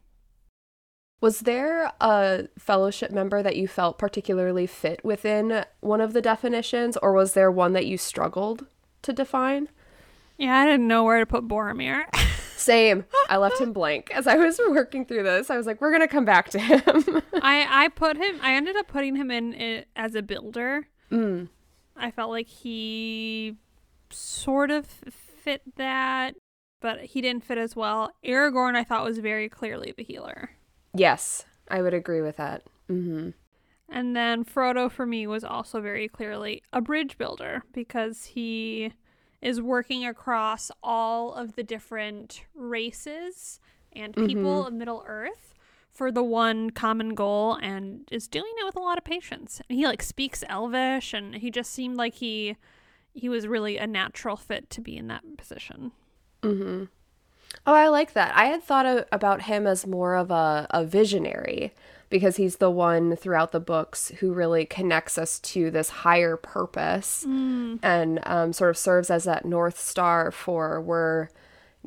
Was 1.21 1.41
there 1.41 1.93
a 2.01 2.47
fellowship 2.59 3.11
member 3.11 3.43
that 3.43 3.57
you 3.57 3.67
felt 3.67 3.99
particularly 3.99 4.67
fit 4.67 5.05
within 5.05 5.65
one 5.81 6.01
of 6.01 6.13
the 6.13 6.23
definitions, 6.23 6.97
or 6.99 7.13
was 7.13 7.35
there 7.35 7.51
one 7.51 7.73
that 7.73 7.87
you 7.87 7.99
struggled 7.99 8.67
to 9.03 9.13
define? 9.13 9.69
Yeah, 10.37 10.57
I 10.59 10.67
didn't 10.67 10.87
know 10.87 11.03
where 11.03 11.19
to 11.19 11.27
put 11.27 11.49
Boromir. 11.49 12.05
Same. 12.59 13.05
I 13.29 13.37
left 13.37 13.61
him 13.61 13.73
blank 13.73 14.11
as 14.13 14.27
I 14.27 14.37
was 14.37 14.61
working 14.71 15.05
through 15.05 15.23
this. 15.23 15.49
I 15.49 15.57
was 15.57 15.67
like, 15.67 15.81
"We're 15.81 15.93
gonna 15.93 16.09
come 16.09 16.25
back 16.25 16.51
to 16.51 16.59
him." 16.59 16.83
I 17.35 17.85
I 17.85 17.89
put 17.89 18.17
him. 18.17 18.39
I 18.43 18.55
ended 18.55 18.77
up 18.77 18.89
putting 18.89 19.17
him 19.17 19.31
in 19.31 19.85
as 19.95 20.15
a 20.15 20.23
builder. 20.23 20.89
Mm. 21.11 21.49
I 21.97 22.11
felt 22.11 22.31
like 22.31 22.49
he 22.49 23.57
sort 24.11 24.71
of 24.71 24.87
fit 24.87 25.63
that, 25.77 26.35
but 26.81 27.01
he 27.01 27.21
didn't 27.21 27.45
fit 27.45 27.59
as 27.59 27.77
well. 27.77 28.13
Aragorn, 28.25 28.75
I 28.75 28.85
thought 28.85 29.05
was 29.05 29.19
very 29.19 29.49
clearly 29.49 29.95
the 29.97 30.05
healer. 30.05 30.51
Yes, 30.95 31.45
I 31.69 31.83
would 31.83 31.95
agree 31.95 32.23
with 32.23 32.37
that. 32.37 32.63
Mm-hmm. 32.91 33.31
And 33.89 34.17
then 34.17 34.45
Frodo 34.45 34.91
for 34.91 35.07
me 35.07 35.27
was 35.27 35.45
also 35.45 35.81
very 35.81 36.09
clearly 36.09 36.63
a 36.73 36.81
bridge 36.81 37.17
builder 37.17 37.63
because 37.73 38.25
he 38.27 38.93
is 39.41 39.61
working 39.61 40.05
across 40.05 40.71
all 40.83 41.33
of 41.33 41.55
the 41.55 41.63
different 41.63 42.45
races 42.55 43.61
and 43.93 44.15
people 44.15 44.61
mm-hmm. 44.61 44.69
of 44.69 44.73
Middle 44.75 45.05
Earth 45.07 45.55
for 45.91 46.13
the 46.13 46.23
one 46.23 46.71
common 46.71 47.15
goal 47.15 47.55
and 47.55 48.07
is 48.11 48.29
doing 48.29 48.53
it 48.59 48.65
with 48.65 48.77
a 48.77 48.81
lot 48.81 48.99
of 48.99 49.05
patience. 49.05 49.61
And 49.69 49.79
he 49.79 49.87
like 49.87 50.03
speaks 50.03 50.45
Elvish 50.49 51.13
and 51.13 51.37
he 51.37 51.51
just 51.51 51.73
seemed 51.73 51.97
like 51.97 52.15
he 52.15 52.57
he 53.15 53.29
was 53.29 53.49
really 53.49 53.79
a 53.79 53.87
natural 53.87 54.37
fit 54.37 54.71
to 54.71 54.81
be 54.81 54.97
in 54.97 55.09
that 55.09 55.25
position. 55.37 55.91
Mhm. 56.43 56.89
Oh, 57.67 57.75
I 57.75 57.89
like 57.89 58.13
that. 58.13 58.33
I 58.37 58.47
had 58.47 58.63
thought 58.63 58.87
of, 58.87 59.05
about 59.11 59.43
him 59.43 59.67
as 59.67 59.87
more 59.87 60.15
of 60.15 60.31
a, 60.31 60.67
a 60.71 60.85
visionary 60.85 61.75
because 62.11 62.37
he's 62.37 62.57
the 62.57 62.71
one 62.71 63.17
throughout 63.17 63.53
the 63.53 63.61
books 63.61 64.09
who 64.21 64.33
really 64.33 64.65
connects 64.65 65.19
us 65.19 65.39
to 65.41 65.71
this 65.71 65.91
higher 65.91 66.37
purpose 66.37 67.25
mm. 67.27 67.79
and 67.83 68.21
um, 68.25 68.53
sort 68.53 68.71
of 68.71 68.79
serves 68.79 69.11
as 69.11 69.25
that 69.25 69.45
north 69.45 69.79
star 69.79 70.31
for 70.31 70.81
we're 70.81 71.29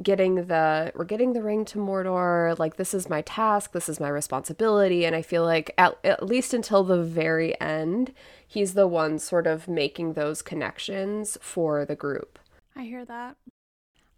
getting 0.01 0.35
the 0.47 0.91
we're 0.95 1.03
getting 1.05 1.33
the 1.33 1.43
ring 1.43 1.65
to 1.65 1.77
Mordor 1.77 2.57
like 2.57 2.77
this 2.77 2.93
is 2.93 3.09
my 3.09 3.21
task 3.21 3.73
this 3.73 3.89
is 3.89 3.99
my 3.99 4.09
responsibility 4.09 5.05
and 5.05 5.15
I 5.15 5.21
feel 5.21 5.43
like 5.43 5.73
at, 5.77 5.97
at 6.03 6.25
least 6.25 6.53
until 6.53 6.83
the 6.83 7.03
very 7.03 7.59
end 7.59 8.13
he's 8.47 8.73
the 8.73 8.87
one 8.87 9.19
sort 9.19 9.47
of 9.47 9.67
making 9.67 10.13
those 10.13 10.41
connections 10.41 11.37
for 11.41 11.85
the 11.85 11.95
group 11.95 12.39
I 12.75 12.83
hear 12.83 13.03
that 13.05 13.35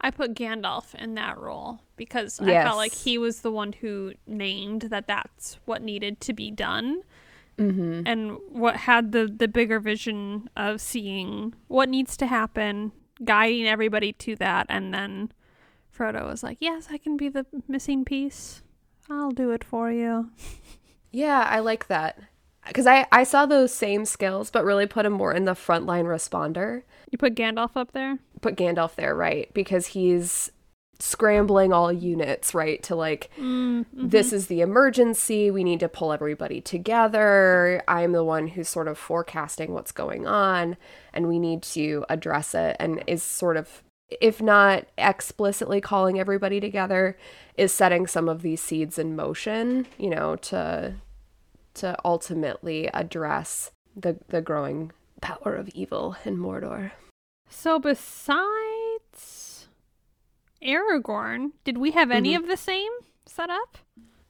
I 0.03 0.11
put 0.11 0.35
Gandalf 0.35 0.93
in 0.95 1.15
that 1.15 1.37
role 1.39 1.79
because 1.95 2.39
yes. 2.43 2.65
I 2.65 2.67
felt 2.67 2.77
like 2.77 2.93
he 2.93 3.17
was 3.17 3.39
the 3.39 3.51
one 3.51 3.71
who 3.71 4.13
named 4.27 4.83
that 4.83 5.07
that's 5.07 5.57
what 5.63 5.81
needed 5.81 6.19
to 6.21 6.33
be 6.33 6.51
done. 6.51 7.03
Mm-hmm. 7.57 8.01
And 8.05 8.37
what 8.49 8.75
had 8.75 9.11
the 9.11 9.27
the 9.27 9.47
bigger 9.47 9.79
vision 9.79 10.49
of 10.57 10.81
seeing 10.81 11.53
what 11.67 11.87
needs 11.87 12.17
to 12.17 12.27
happen, 12.27 12.91
guiding 13.23 13.67
everybody 13.67 14.11
to 14.13 14.35
that, 14.37 14.65
and 14.69 14.93
then 14.93 15.31
Frodo 15.95 16.25
was 16.25 16.41
like, 16.41 16.57
"Yes, 16.59 16.87
I 16.91 16.97
can 16.97 17.15
be 17.15 17.29
the 17.29 17.45
missing 17.67 18.03
piece. 18.03 18.63
I'll 19.09 19.31
do 19.31 19.51
it 19.51 19.63
for 19.63 19.91
you." 19.91 20.31
Yeah, 21.15 21.47
I 21.47 21.59
like 21.59 21.87
that 21.89 22.17
because 22.65 22.87
I 22.87 23.05
I 23.11 23.23
saw 23.23 23.45
those 23.45 23.71
same 23.71 24.03
skills, 24.03 24.49
but 24.49 24.65
really 24.65 24.87
put 24.87 25.05
him 25.05 25.13
more 25.13 25.31
in 25.31 25.45
the 25.45 25.53
frontline 25.53 26.05
responder. 26.05 26.81
You 27.11 27.19
put 27.19 27.35
Gandalf 27.35 27.71
up 27.75 27.91
there 27.91 28.17
put 28.43 28.55
Gandalf 28.55 28.95
there, 28.95 29.15
right? 29.15 29.51
Because 29.53 29.87
he's 29.87 30.51
scrambling 30.99 31.73
all 31.73 31.91
units, 31.91 32.53
right? 32.53 32.81
To 32.83 32.95
like, 32.95 33.29
mm, 33.37 33.85
hmm 33.85 34.07
this 34.07 34.31
is 34.31 34.47
the 34.47 34.61
emergency. 34.61 35.49
We 35.51 35.63
need 35.63 35.79
to 35.81 35.89
pull 35.89 36.13
everybody 36.13 36.61
together. 36.61 37.81
I'm 37.87 38.11
the 38.11 38.23
one 38.23 38.47
who's 38.47 38.69
sort 38.69 38.87
of 38.87 38.97
forecasting 38.97 39.73
what's 39.73 39.91
going 39.91 40.27
on, 40.27 40.77
and 41.13 41.27
we 41.27 41.39
need 41.39 41.63
to 41.63 42.05
address 42.09 42.53
it. 42.53 42.77
And 42.79 43.03
is 43.07 43.23
sort 43.23 43.57
of, 43.57 43.83
if 44.21 44.41
not 44.41 44.85
explicitly 44.97 45.81
calling 45.81 46.19
everybody 46.19 46.59
together, 46.59 47.17
is 47.57 47.73
setting 47.73 48.07
some 48.07 48.29
of 48.29 48.41
these 48.41 48.61
seeds 48.61 48.97
in 48.99 49.15
motion, 49.15 49.87
you 49.97 50.09
know, 50.09 50.35
to 50.37 50.95
to 51.75 51.97
ultimately 52.05 52.87
address 52.93 53.71
the 53.95 54.17
the 54.29 54.41
growing 54.41 54.91
power 55.21 55.55
of 55.55 55.69
evil 55.69 56.15
in 56.25 56.37
Mordor. 56.37 56.91
So 57.55 57.79
besides 57.79 59.67
Aragorn, 60.61 61.51
did 61.63 61.77
we 61.77 61.91
have 61.91 62.11
any 62.11 62.33
mm-hmm. 62.33 62.43
of 62.43 62.49
the 62.49 62.57
same 62.57 62.91
setup? 63.25 63.77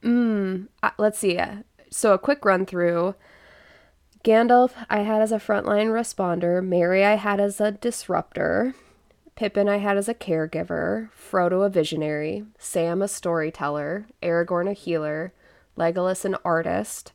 Mm, 0.03 0.67
uh, 0.83 0.91
let's 0.99 1.17
see. 1.17 1.39
So 1.89 2.13
a 2.13 2.19
quick 2.19 2.45
run 2.45 2.67
through. 2.67 3.15
Gandalf 4.23 4.73
I 4.87 4.99
had 4.99 5.21
as 5.21 5.31
a 5.31 5.37
frontline 5.37 5.87
responder, 5.87 6.63
Merry 6.63 7.03
I 7.03 7.15
had 7.15 7.39
as 7.39 7.59
a 7.59 7.71
disruptor, 7.71 8.75
Pippin 9.35 9.67
I 9.67 9.77
had 9.77 9.97
as 9.97 10.07
a 10.07 10.13
caregiver, 10.13 11.09
Frodo 11.11 11.65
a 11.65 11.69
visionary, 11.69 12.45
Sam 12.59 13.01
a 13.01 13.07
storyteller, 13.07 14.05
Aragorn 14.21 14.69
a 14.69 14.73
healer, 14.73 15.33
Legolas 15.75 16.23
an 16.23 16.35
artist, 16.45 17.13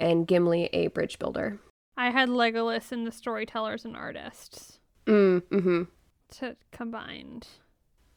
and 0.00 0.26
Gimli 0.26 0.68
a 0.72 0.88
bridge 0.88 1.20
builder. 1.20 1.60
I 1.96 2.10
had 2.10 2.28
Legolas 2.28 2.90
and 2.90 3.06
the 3.06 3.12
storytellers 3.12 3.84
and 3.84 3.96
artists. 3.96 4.79
Mm, 5.06 5.42
mm-hmm. 5.42 5.82
To 6.38 6.56
combined. 6.70 7.48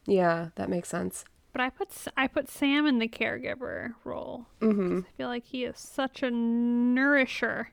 Yeah, 0.06 0.48
that 0.56 0.68
makes 0.68 0.88
sense. 0.88 1.24
But 1.52 1.60
I 1.60 1.70
put 1.70 1.88
I 2.16 2.26
put 2.26 2.50
Sam 2.50 2.86
in 2.86 2.98
the 2.98 3.08
caregiver 3.08 3.94
role. 4.04 4.46
Mm-hmm. 4.60 5.00
I 5.06 5.16
feel 5.16 5.28
like 5.28 5.44
he 5.46 5.64
is 5.64 5.78
such 5.78 6.22
a 6.22 6.30
nourisher. 6.30 7.70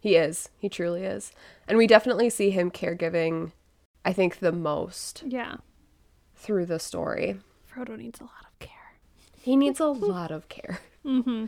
He 0.00 0.16
is. 0.16 0.48
He 0.58 0.68
truly 0.68 1.02
is. 1.04 1.32
And 1.66 1.76
we 1.76 1.86
definitely 1.86 2.30
see 2.30 2.50
him 2.50 2.70
caregiving, 2.70 3.52
I 4.04 4.12
think, 4.12 4.38
the 4.38 4.52
most. 4.52 5.24
Yeah. 5.26 5.56
Through 6.34 6.66
the 6.66 6.78
story. 6.78 7.40
Frodo 7.70 7.98
needs 7.98 8.20
a 8.20 8.24
lot 8.24 8.46
of 8.50 8.58
care. 8.60 8.70
He 9.40 9.56
needs 9.56 9.80
a 9.80 9.86
lot 9.86 10.30
of 10.30 10.48
care. 10.48 10.78
Mm-hmm. 11.04 11.46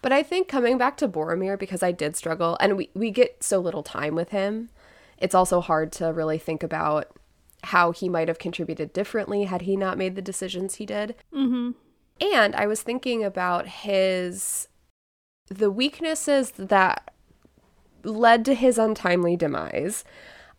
But 0.00 0.12
I 0.12 0.22
think 0.22 0.48
coming 0.48 0.78
back 0.78 0.96
to 0.98 1.08
Boromir, 1.08 1.58
because 1.58 1.82
I 1.82 1.92
did 1.92 2.14
struggle, 2.14 2.56
and 2.60 2.76
we, 2.76 2.90
we 2.94 3.10
get 3.10 3.42
so 3.42 3.58
little 3.58 3.82
time 3.82 4.14
with 4.14 4.30
him, 4.30 4.68
it's 5.20 5.34
also 5.34 5.60
hard 5.60 5.92
to 5.92 6.12
really 6.12 6.38
think 6.38 6.62
about 6.62 7.08
how 7.64 7.90
he 7.90 8.08
might 8.08 8.28
have 8.28 8.38
contributed 8.38 8.92
differently 8.92 9.44
had 9.44 9.62
he 9.62 9.76
not 9.76 9.98
made 9.98 10.14
the 10.14 10.22
decisions 10.22 10.76
he 10.76 10.86
did. 10.86 11.16
Mm-hmm. 11.34 11.72
And 12.20 12.54
I 12.54 12.66
was 12.66 12.82
thinking 12.82 13.24
about 13.24 13.66
his 13.66 14.68
the 15.48 15.70
weaknesses 15.70 16.52
that 16.52 17.12
led 18.04 18.44
to 18.44 18.54
his 18.54 18.78
untimely 18.78 19.36
demise. 19.36 20.04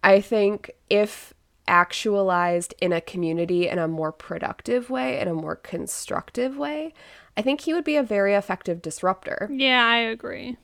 I 0.04 0.20
think 0.20 0.72
if 0.90 1.34
actualized 1.68 2.74
in 2.82 2.92
a 2.92 3.02
community 3.02 3.68
in 3.68 3.78
a 3.78 3.88
more 3.88 4.12
productive 4.12 4.90
way, 4.90 5.20
in 5.20 5.28
a 5.28 5.34
more 5.34 5.56
constructive 5.56 6.58
way, 6.58 6.94
I 7.38 7.44
think 7.44 7.62
he 7.62 7.74
would 7.74 7.84
be 7.84 7.96
a 7.96 8.04
very 8.04 8.34
effective 8.34 8.82
disruptor. 8.82 9.48
Yeah, 9.52 9.86
I 9.86 9.98
agree 9.98 10.58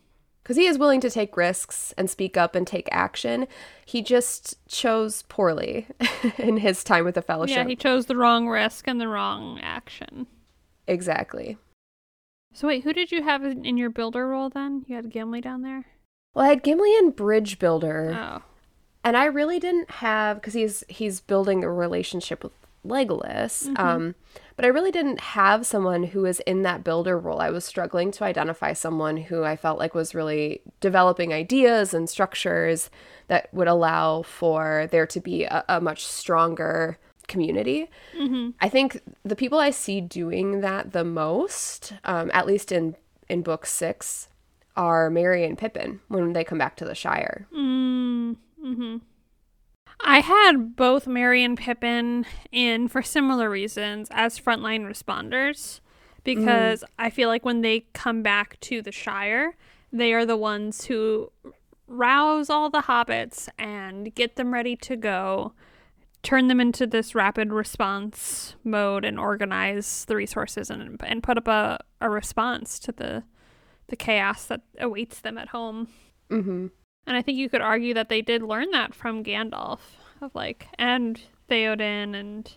because 0.45 0.57
he 0.57 0.67
is 0.67 0.77
willing 0.77 1.01
to 1.01 1.09
take 1.09 1.35
risks 1.35 1.91
and 1.97 2.07
speak 2.07 2.37
up 2.37 2.53
and 2.53 2.67
take 2.67 2.87
action. 2.91 3.47
He 3.83 4.03
just 4.03 4.63
chose 4.69 5.23
poorly 5.23 5.87
in 6.37 6.57
his 6.57 6.83
time 6.83 7.03
with 7.03 7.15
the 7.15 7.23
fellowship. 7.23 7.57
Yeah, 7.57 7.65
he 7.65 7.75
chose 7.75 8.05
the 8.05 8.15
wrong 8.15 8.47
risk 8.47 8.87
and 8.87 9.01
the 9.01 9.07
wrong 9.07 9.59
action. 9.63 10.27
Exactly. 10.87 11.57
So 12.53 12.67
wait, 12.67 12.83
who 12.83 12.93
did 12.93 13.11
you 13.11 13.23
have 13.23 13.43
in 13.43 13.75
your 13.75 13.89
builder 13.89 14.27
role 14.27 14.49
then? 14.49 14.85
You 14.87 14.95
had 14.95 15.09
Gimli 15.09 15.41
down 15.41 15.63
there? 15.63 15.85
Well, 16.35 16.45
I 16.45 16.49
had 16.49 16.61
Gimli 16.61 16.95
and 16.95 17.15
Bridge 17.15 17.57
Builder. 17.57 18.15
Oh. 18.15 18.43
And 19.03 19.17
I 19.17 19.25
really 19.25 19.59
didn't 19.59 19.89
have 19.89 20.37
because 20.37 20.53
he's 20.53 20.83
he's 20.87 21.21
building 21.21 21.63
a 21.63 21.71
relationship 21.71 22.43
with 22.43 22.53
Legolas. 22.88 23.68
Mm-hmm. 23.68 23.77
Um, 23.77 24.15
but 24.56 24.65
I 24.65 24.70
really 24.70 24.92
didn't 24.92 25.20
have 25.20 25.65
someone 25.65 26.04
who 26.04 26.22
was 26.22 26.39
in 26.42 26.62
that 26.62 26.84
builder 26.84 27.20
role. 27.20 27.42
I 27.42 27.50
was 27.50 27.65
struggling 27.65 28.12
to 28.12 28.24
identify 28.24 28.74
someone 28.74 29.18
who 29.18 29.44
I 29.44 29.56
felt 29.56 29.80
like 29.80 29.94
was 29.94 30.15
really 30.15 30.62
developing 30.80 31.34
ideas 31.34 31.94
and 31.94 32.10
structures 32.10 32.89
that 33.27 33.54
would 33.54 33.68
allow 33.68 34.22
for 34.22 34.88
there 34.92 35.08
to 35.08 35.20
be 35.20 35.44
a, 35.44 35.63
a 35.68 35.82
much 35.82 36.06
stronger 36.06 36.98
community. 37.27 37.89
Mm-hmm. 38.18 38.51
I 38.62 38.70
think 38.70 39.01
the 39.24 39.36
people 39.36 39.60
I 39.60 39.72
see 39.72 40.00
doing 40.00 40.62
that 40.62 40.92
the 40.92 41.04
most, 41.04 41.94
um, 42.04 42.32
at 42.34 42.46
least 42.46 42.72
in 42.72 42.96
in 43.27 43.42
book 43.42 43.65
six, 43.65 44.30
are 44.77 45.10
Merry 45.10 45.44
and 45.44 45.58
Pippin 45.58 46.00
when 46.08 46.34
they 46.34 46.44
come 46.44 46.60
back 46.60 46.75
to 46.77 46.86
the 46.86 46.96
Shire. 46.96 47.48
Mm-hmm. 47.54 48.98
I 50.01 50.19
had 50.19 50.75
both 50.75 51.07
Merry 51.07 51.43
and 51.43 51.57
Pippin 51.57 52.25
in 52.51 52.87
for 52.87 53.01
similar 53.01 53.49
reasons 53.49 54.09
as 54.11 54.39
frontline 54.39 54.85
responders 54.85 55.79
because 56.23 56.81
mm. 56.81 56.87
I 56.99 57.09
feel 57.09 57.29
like 57.29 57.45
when 57.45 57.61
they 57.61 57.85
come 57.93 58.21
back 58.21 58.59
to 58.61 58.81
the 58.81 58.91
Shire, 58.91 59.55
they 59.91 60.13
are 60.13 60.25
the 60.25 60.37
ones 60.37 60.85
who 60.85 61.31
rouse 61.87 62.49
all 62.49 62.69
the 62.69 62.81
hobbits 62.81 63.47
and 63.57 64.13
get 64.13 64.35
them 64.35 64.53
ready 64.53 64.75
to 64.75 64.95
go, 64.95 65.53
turn 66.23 66.47
them 66.47 66.59
into 66.59 66.87
this 66.87 67.15
rapid 67.15 67.53
response 67.53 68.55
mode 68.63 69.05
and 69.05 69.19
organize 69.19 70.05
the 70.05 70.15
resources 70.15 70.69
and 70.69 70.99
and 71.03 71.23
put 71.23 71.37
up 71.37 71.47
a, 71.47 71.79
a 72.01 72.09
response 72.09 72.79
to 72.79 72.91
the 72.91 73.23
the 73.87 73.95
chaos 73.95 74.45
that 74.45 74.61
awaits 74.79 75.19
them 75.19 75.37
at 75.37 75.49
home. 75.49 75.87
Mm-hmm. 76.31 76.67
And 77.07 77.15
I 77.15 77.21
think 77.21 77.38
you 77.38 77.50
could 77.50 77.62
argue 77.62 77.93
that 77.93 78.09
they 78.09 78.21
did 78.21 78.41
learn 78.41 78.71
that 78.71 78.95
from 78.95 79.24
Gandalf 79.24 79.79
of 80.21 80.33
like 80.33 80.67
and 80.77 81.21
Theoden 81.50 82.15
and 82.15 82.51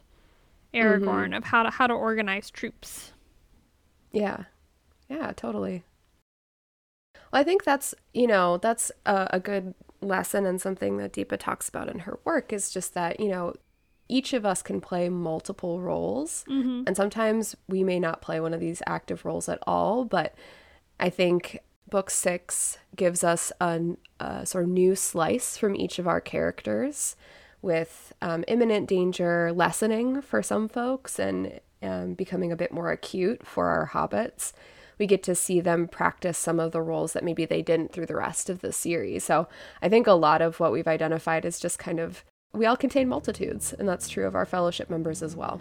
Aragorn 0.73 1.27
mm-hmm. 1.27 1.35
of 1.35 1.45
how 1.45 1.63
to 1.63 1.71
how 1.71 1.87
to 1.87 1.95
organize 1.95 2.51
troops. 2.51 3.13
Yeah. 4.13 4.45
Yeah, 5.09 5.33
totally. 5.35 5.85
Well, 7.33 7.41
I 7.41 7.45
think 7.45 7.65
that's, 7.65 7.95
you 8.15 8.27
know, 8.27 8.59
that's 8.59 8.91
a, 9.07 9.29
a 9.33 9.41
good 9.41 9.75
lesson 10.01 10.47
and 10.47 10.61
something 10.61 10.99
that 10.99 11.13
Deepa 11.13 11.39
talks 11.39 11.69
about 11.69 11.89
in 11.89 12.01
her 12.01 12.19
work 12.25 12.53
is 12.53 12.71
just 12.71 12.95
that, 12.95 13.21
you 13.21 13.29
know, 13.29 13.55
each 14.09 14.33
of 14.33 14.47
us 14.47 14.63
can 14.63 14.81
play 14.81 15.09
multiple 15.09 15.81
roles. 15.81 16.45
Mm-hmm. 16.49 16.85
And 16.87 16.97
sometimes 16.97 17.57
we 17.69 17.85
may 17.85 18.01
not 18.01 18.23
play 18.23 18.41
one 18.41 18.55
of 18.55 18.61
these 18.61 18.83
active 18.87 19.25
roles 19.25 19.49
at 19.49 19.59
all, 19.67 20.05
but 20.05 20.35
I 20.99 21.11
think 21.11 21.61
book 21.91 22.11
six 22.11 22.79
gives 22.97 23.25
us 23.25 23.53
a, 23.61 23.81
a 24.21 24.47
sort 24.47 24.65
of 24.65 24.71
new 24.71 24.95
slice 24.95 25.57
from 25.57 25.77
each 25.77 25.99
of 25.99 26.07
our 26.07 26.21
characters 26.21 27.17
with 27.63 28.13
um, 28.23 28.45
imminent 28.49 28.89
danger 28.89 29.53
lessening 29.53 30.23
for 30.23 30.43
some 30.43 30.69
folks 30.69 31.19
and 31.19 31.61
um, 31.83 32.15
becoming 32.15 32.53
a 32.53 32.57
bit 32.57 32.73
more 32.73 32.91
acute 32.91 33.47
for 33.47 33.69
our 33.69 33.91
hobbits. 33.93 34.53
We 34.99 35.07
get 35.07 35.23
to 35.25 35.35
see 35.35 35.61
them 35.61 35.87
practice 35.87 36.39
some 36.39 36.59
of 36.59 36.73
the 36.73 36.83
roles 36.83 37.13
that 37.13 37.25
maybe 37.25 37.45
they 37.45 37.63
didn't 37.63 37.93
through 37.93 38.07
the 38.07 38.17
rest 38.17 38.51
of 38.51 38.61
the 38.61 38.73
series. 38.73 39.25
So 39.25 39.49
I 39.81 39.89
think 39.89 40.07
a 40.07 40.13
lot 40.13 40.43
of 40.43 40.59
what 40.61 40.73
we've 40.73 40.89
identified 40.89 41.45
is 41.45 41.61
just 41.61 41.79
kind 41.79 42.01
of 42.01 42.25
we 42.55 42.67
all 42.67 42.77
contain 42.77 43.09
multitudes, 43.09 43.75
and 43.75 43.87
that's 43.87 44.09
true 44.09 44.27
of 44.27 44.35
our 44.35 44.47
fellowship 44.47 44.89
members 44.89 45.23
as 45.23 45.37
well. 45.37 45.61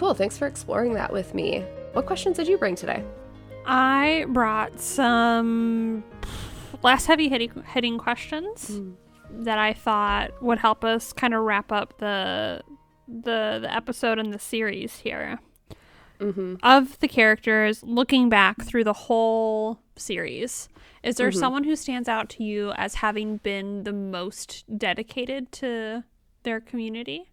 Cool. 0.00 0.14
Thanks 0.14 0.38
for 0.38 0.46
exploring 0.46 0.94
that 0.94 1.12
with 1.12 1.34
me. 1.34 1.62
What 1.92 2.06
questions 2.06 2.38
did 2.38 2.48
you 2.48 2.56
bring 2.56 2.74
today? 2.74 3.04
I 3.66 4.24
brought 4.30 4.80
some 4.80 6.02
less 6.82 7.04
heavy 7.04 7.28
hitting, 7.28 7.62
hitting 7.74 7.98
questions 7.98 8.70
mm. 8.70 8.94
that 9.30 9.58
I 9.58 9.74
thought 9.74 10.42
would 10.42 10.56
help 10.56 10.84
us 10.84 11.12
kind 11.12 11.34
of 11.34 11.42
wrap 11.42 11.70
up 11.70 11.98
the 11.98 12.62
the 13.06 13.58
the 13.60 13.70
episode 13.70 14.18
and 14.18 14.32
the 14.32 14.38
series 14.38 15.00
here. 15.00 15.38
Mm-hmm. 16.18 16.54
Of 16.62 16.98
the 17.00 17.08
characters, 17.08 17.82
looking 17.82 18.30
back 18.30 18.62
through 18.62 18.84
the 18.84 18.94
whole 18.94 19.80
series, 19.96 20.70
is 21.02 21.16
there 21.16 21.28
mm-hmm. 21.28 21.38
someone 21.38 21.64
who 21.64 21.76
stands 21.76 22.08
out 22.08 22.30
to 22.30 22.42
you 22.42 22.72
as 22.72 22.96
having 22.96 23.36
been 23.36 23.82
the 23.82 23.92
most 23.92 24.64
dedicated 24.78 25.52
to 25.52 26.04
their 26.42 26.58
community? 26.58 27.30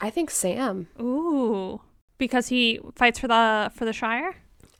I 0.00 0.10
think 0.10 0.30
Sam. 0.30 0.88
Ooh, 1.00 1.80
because 2.18 2.48
he 2.48 2.80
fights 2.94 3.18
for 3.18 3.28
the 3.28 3.70
for 3.74 3.84
the 3.84 3.92
Shire. 3.92 4.36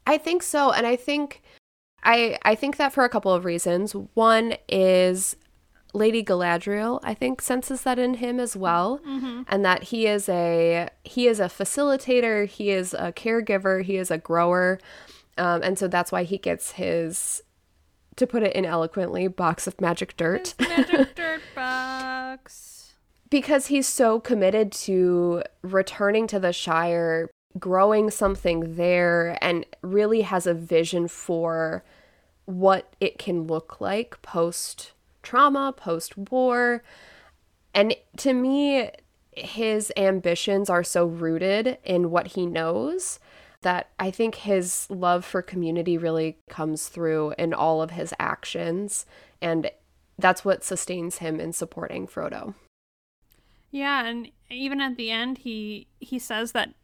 I 0.07 0.19
think 0.19 0.43
so, 0.43 0.73
and 0.73 0.87
I 0.87 0.97
think 0.97 1.43
I 2.03 2.39
I 2.43 2.55
think 2.55 2.77
that 2.77 2.93
for 2.93 3.05
a 3.05 3.09
couple 3.09 3.33
of 3.33 3.45
reasons. 3.45 3.93
One 4.15 4.55
is 4.69 5.37
Lady 5.95 6.23
Galadriel, 6.23 7.01
I 7.03 7.15
think, 7.15 7.41
senses 7.41 7.83
that 7.83 7.99
in 7.99 8.15
him 8.15 8.39
as 8.39 8.57
well, 8.57 9.01
mm-hmm. 9.07 9.43
and 9.49 9.65
that 9.65 9.85
he 9.85 10.07
is 10.07 10.29
a 10.29 10.89
he 11.05 11.27
is 11.27 11.41
a 11.41 11.45
facilitator, 11.47 12.47
he 12.47 12.71
is 12.71 12.95
a 12.95 13.13
caregiver, 13.13 13.83
he 13.83 13.97
is 13.97 14.11
a 14.11 14.19
grower, 14.19 14.79
um, 15.37 15.63
and 15.63 15.79
so 15.79 15.89
that's 15.89 16.13
why 16.13 16.25
he 16.25 16.39
gets 16.39 16.73
his, 16.73 17.43
to 18.17 18.27
put 18.27 18.43
it 18.43 18.55
in 18.55 18.65
eloquently, 18.65 19.29
box 19.29 19.67
of 19.67 19.81
magic 19.81 20.17
dirt. 20.17 20.55
His 20.59 20.69
magic 20.69 21.15
dirt 21.15 21.43
box 21.55 22.78
because 23.31 23.67
he's 23.67 23.87
so 23.87 24.21
committed 24.21 24.73
to 24.73 25.43
returning 25.63 26.27
to 26.29 26.39
the 26.39 26.53
Shire, 26.53 27.31
growing 27.59 28.11
something 28.11 28.77
there, 28.77 29.39
and 29.43 29.67
really 29.83 30.23
has 30.23 30.47
a 30.47 30.55
vision 30.55 31.09
for 31.09 31.85
what 32.45 32.95
it 33.01 33.19
can 33.19 33.47
look 33.47 33.81
like 33.81 34.21
post 34.23 34.93
trauma, 35.23 35.73
post 35.77 36.17
war. 36.17 36.83
And 37.75 37.95
to 38.19 38.33
me, 38.33 38.91
his 39.33 39.93
ambitions 39.97 40.71
are 40.71 40.85
so 40.85 41.05
rooted 41.05 41.79
in 41.85 42.11
what 42.11 42.29
he 42.29 42.47
knows 42.47 43.21
that 43.63 43.91
I 43.99 44.11
think 44.11 44.37
his 44.37 44.87
love 44.89 45.25
for 45.25 45.43
community 45.43 45.99
really 45.99 46.39
comes 46.49 46.89
through 46.89 47.35
in 47.39 47.53
all 47.53 47.83
of 47.83 47.91
his 47.91 48.15
actions. 48.19 49.05
And 49.43 49.71
that's 50.19 50.45
what 50.45 50.65
sustains 50.65 51.19
him 51.19 51.41
in 51.41 51.53
supporting 51.53 52.07
Frodo. 52.07 52.55
Yeah, 53.71 54.07
and 54.07 54.31
even 54.51 54.81
at 54.81 54.97
the 54.97 55.11
end, 55.11 55.39
he 55.39 55.87
he 56.01 56.19
says 56.19 56.53
that 56.53 56.75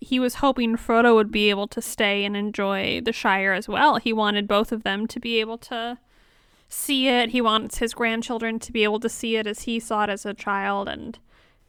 he 0.00 0.20
was 0.20 0.36
hoping 0.36 0.76
Frodo 0.76 1.14
would 1.14 1.30
be 1.30 1.48
able 1.50 1.66
to 1.68 1.80
stay 1.80 2.24
and 2.24 2.36
enjoy 2.36 3.00
the 3.00 3.12
Shire 3.12 3.52
as 3.52 3.68
well. 3.68 3.96
He 3.96 4.12
wanted 4.12 4.46
both 4.46 4.72
of 4.72 4.82
them 4.82 5.06
to 5.06 5.20
be 5.20 5.40
able 5.40 5.58
to 5.58 5.98
see 6.68 7.08
it. 7.08 7.30
He 7.30 7.40
wants 7.40 7.78
his 7.78 7.94
grandchildren 7.94 8.58
to 8.60 8.72
be 8.72 8.84
able 8.84 9.00
to 9.00 9.08
see 9.08 9.36
it 9.36 9.46
as 9.46 9.62
he 9.62 9.80
saw 9.80 10.04
it 10.04 10.10
as 10.10 10.26
a 10.26 10.34
child, 10.34 10.88
and 10.88 11.18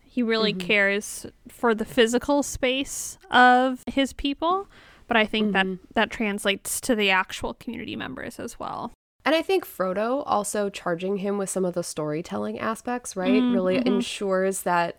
he 0.03 0.23
really 0.23 0.53
mm-hmm. 0.53 0.67
cares 0.67 1.25
for 1.47 1.73
the 1.75 1.85
physical 1.85 2.43
space 2.43 3.17
of 3.31 3.83
his 3.87 4.13
people. 4.13 4.67
But 5.07 5.17
I 5.17 5.25
think 5.25 5.53
mm-hmm. 5.53 5.71
that 5.71 5.93
that 5.95 6.09
translates 6.09 6.79
to 6.81 6.95
the 6.95 7.09
actual 7.09 7.53
community 7.53 7.95
members 7.95 8.39
as 8.39 8.59
well. 8.59 8.93
And 9.25 9.35
I 9.35 9.41
think 9.41 9.65
Frodo 9.65 10.23
also 10.25 10.69
charging 10.69 11.17
him 11.17 11.37
with 11.37 11.49
some 11.49 11.63
of 11.65 11.73
the 11.73 11.83
storytelling 11.83 12.59
aspects, 12.59 13.15
right, 13.15 13.31
mm-hmm. 13.41 13.53
really 13.53 13.77
ensures 13.85 14.63
that 14.63 14.97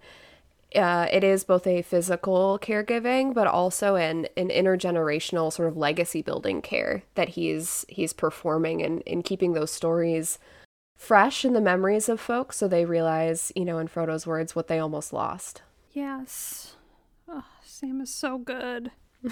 uh, 0.74 1.06
it 1.12 1.22
is 1.22 1.44
both 1.44 1.66
a 1.66 1.82
physical 1.82 2.58
caregiving, 2.60 3.34
but 3.34 3.46
also 3.46 3.96
an, 3.96 4.26
an 4.36 4.48
intergenerational 4.48 5.52
sort 5.52 5.68
of 5.68 5.76
legacy 5.76 6.22
building 6.22 6.62
care 6.62 7.02
that 7.14 7.30
he's 7.30 7.84
he's 7.88 8.12
performing 8.12 8.82
and 8.82 9.02
in 9.02 9.22
keeping 9.22 9.52
those 9.52 9.70
stories 9.70 10.38
fresh 10.96 11.44
in 11.44 11.52
the 11.52 11.60
memories 11.60 12.08
of 12.08 12.20
folks, 12.20 12.56
so 12.56 12.66
they 12.66 12.84
realize, 12.84 13.52
you 13.54 13.64
know, 13.64 13.78
in 13.78 13.88
Frodo's 13.88 14.26
words, 14.26 14.56
what 14.56 14.68
they 14.68 14.78
almost 14.78 15.12
lost. 15.12 15.62
Yes. 15.92 16.76
Oh, 17.28 17.44
Sam 17.62 18.00
is 18.00 18.10
so 18.12 18.38
good. 18.38 18.90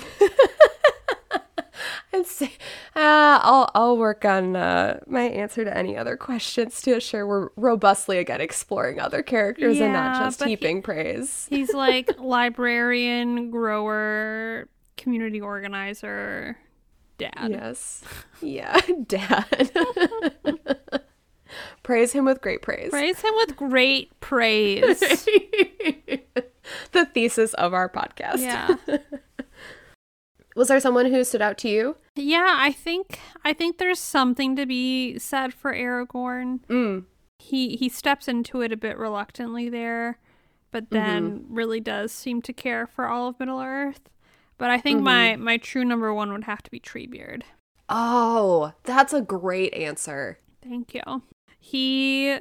and 2.12 2.26
say, 2.26 2.52
uh, 2.96 3.40
I'll 3.42 3.70
I'll 3.74 3.96
work 3.96 4.24
on 4.24 4.56
uh, 4.56 5.00
my 5.06 5.22
answer 5.22 5.64
to 5.64 5.76
any 5.76 5.96
other 5.96 6.16
questions 6.16 6.80
to 6.82 6.96
assure 6.96 7.26
we're 7.26 7.48
robustly 7.56 8.18
again 8.18 8.40
exploring 8.40 9.00
other 9.00 9.22
characters 9.22 9.78
yeah, 9.78 9.84
and 9.84 9.92
not 9.92 10.22
just 10.22 10.42
heaping 10.44 10.76
he, 10.76 10.82
praise. 10.82 11.46
He's 11.50 11.72
like 11.72 12.10
librarian, 12.20 13.50
grower, 13.50 14.68
community 14.96 15.40
organizer, 15.40 16.56
dad. 17.18 17.48
Yes, 17.50 18.04
yeah, 18.40 18.80
dad. 19.06 19.70
praise 21.82 22.12
him 22.12 22.24
with 22.24 22.40
great 22.40 22.62
praise. 22.62 22.90
Praise 22.90 23.20
him 23.20 23.32
with 23.36 23.56
great 23.56 24.18
praise. 24.20 25.00
the 26.92 27.06
thesis 27.12 27.54
of 27.54 27.74
our 27.74 27.88
podcast. 27.88 28.38
Yeah. 28.38 28.76
Was 30.54 30.68
there 30.68 30.80
someone 30.80 31.06
who 31.06 31.24
stood 31.24 31.42
out 31.42 31.58
to 31.58 31.68
you? 31.68 31.96
Yeah, 32.14 32.56
I 32.58 32.72
think 32.72 33.18
I 33.44 33.52
think 33.52 33.78
there's 33.78 33.98
something 33.98 34.56
to 34.56 34.66
be 34.66 35.18
said 35.18 35.54
for 35.54 35.72
Aragorn. 35.72 36.60
Mm. 36.66 37.04
He 37.38 37.76
he 37.76 37.88
steps 37.88 38.28
into 38.28 38.60
it 38.60 38.72
a 38.72 38.76
bit 38.76 38.98
reluctantly 38.98 39.68
there, 39.68 40.18
but 40.70 40.90
then 40.90 41.40
mm-hmm. 41.40 41.54
really 41.54 41.80
does 41.80 42.12
seem 42.12 42.42
to 42.42 42.52
care 42.52 42.86
for 42.86 43.08
all 43.08 43.28
of 43.28 43.40
Middle 43.40 43.60
Earth. 43.60 44.08
But 44.58 44.70
I 44.70 44.78
think 44.78 45.02
my 45.02 45.36
my 45.36 45.56
true 45.56 45.84
number 45.84 46.12
one 46.14 46.32
would 46.32 46.44
have 46.44 46.62
to 46.62 46.70
be 46.70 46.78
Treebeard. 46.78 47.42
Oh, 47.88 48.72
that's 48.84 49.12
a 49.12 49.20
great 49.20 49.74
answer. 49.74 50.38
Thank 50.62 50.94
you. 50.94 51.22
He 51.58 52.38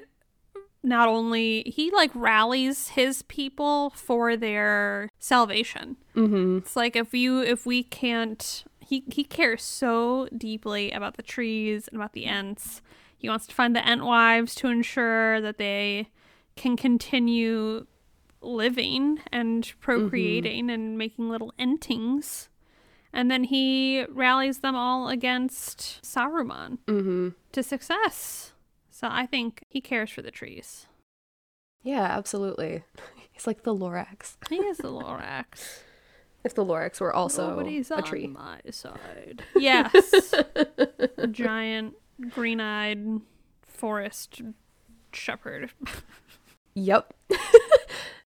not 0.84 1.08
only 1.08 1.64
he 1.64 1.92
like 1.92 2.12
rallies 2.16 2.90
his 2.90 3.22
people 3.24 3.92
for 3.92 4.36
their 4.36 5.10
salvation. 5.20 5.98
Mm-hmm. 6.16 6.58
It's 6.58 6.76
like 6.76 6.96
if 6.96 7.14
you 7.14 7.42
if 7.42 7.66
we 7.66 7.84
can't 7.84 8.64
he 8.80 9.04
he 9.12 9.24
cares 9.24 9.64
so 9.64 10.28
deeply 10.36 10.92
about 10.92 11.18
the 11.18 11.24
trees 11.24 11.88
and 11.88 11.98
about 11.98 12.14
the 12.14 12.26
Ents. 12.26 12.82
He 13.18 13.30
wants 13.30 13.46
to 13.48 13.56
find 13.56 13.76
the 13.76 13.88
Ent 13.88 14.04
wives 14.04 14.56
to 14.56 14.68
ensure 14.68 15.40
that 15.42 15.60
they 15.60 16.10
can 16.56 16.76
continue 16.76 17.86
living 18.42 19.20
and 19.32 19.72
procreating 19.80 20.72
and 20.72 20.98
making 20.98 21.30
little 21.30 21.54
entings. 21.60 22.50
And 23.14 23.30
then 23.30 23.44
he 23.44 24.06
rallies 24.10 24.60
them 24.60 24.76
all 24.76 25.08
against 25.10 26.02
Saruman 26.02 26.80
Mm-hmm. 26.88 27.30
to 27.52 27.62
success. 27.64 28.54
So 29.02 29.08
I 29.10 29.26
think 29.26 29.64
he 29.68 29.82
cares 29.82 30.10
for 30.12 30.22
the 30.22 30.32
trees. 30.32 30.86
Yeah, 31.84 32.04
absolutely. 32.04 32.84
He's 33.32 33.48
like 33.48 33.64
the 33.64 33.74
Lorax. 33.76 34.36
He 34.48 34.58
is 34.58 34.78
the 34.78 34.90
Lorax. 34.92 35.80
If 36.44 36.54
the 36.56 36.64
Lorax 36.64 37.02
were 37.02 37.14
also 37.14 37.50
Nobody's 37.50 37.90
a 37.92 37.96
on 37.98 38.04
tree. 38.04 38.28
my 38.28 38.60
side. 38.70 39.44
Yes. 39.56 40.34
a 41.18 41.28
giant 41.28 41.96
green-eyed 42.30 43.22
forest 43.68 44.42
shepherd. 45.14 45.72
Yep. 46.76 47.14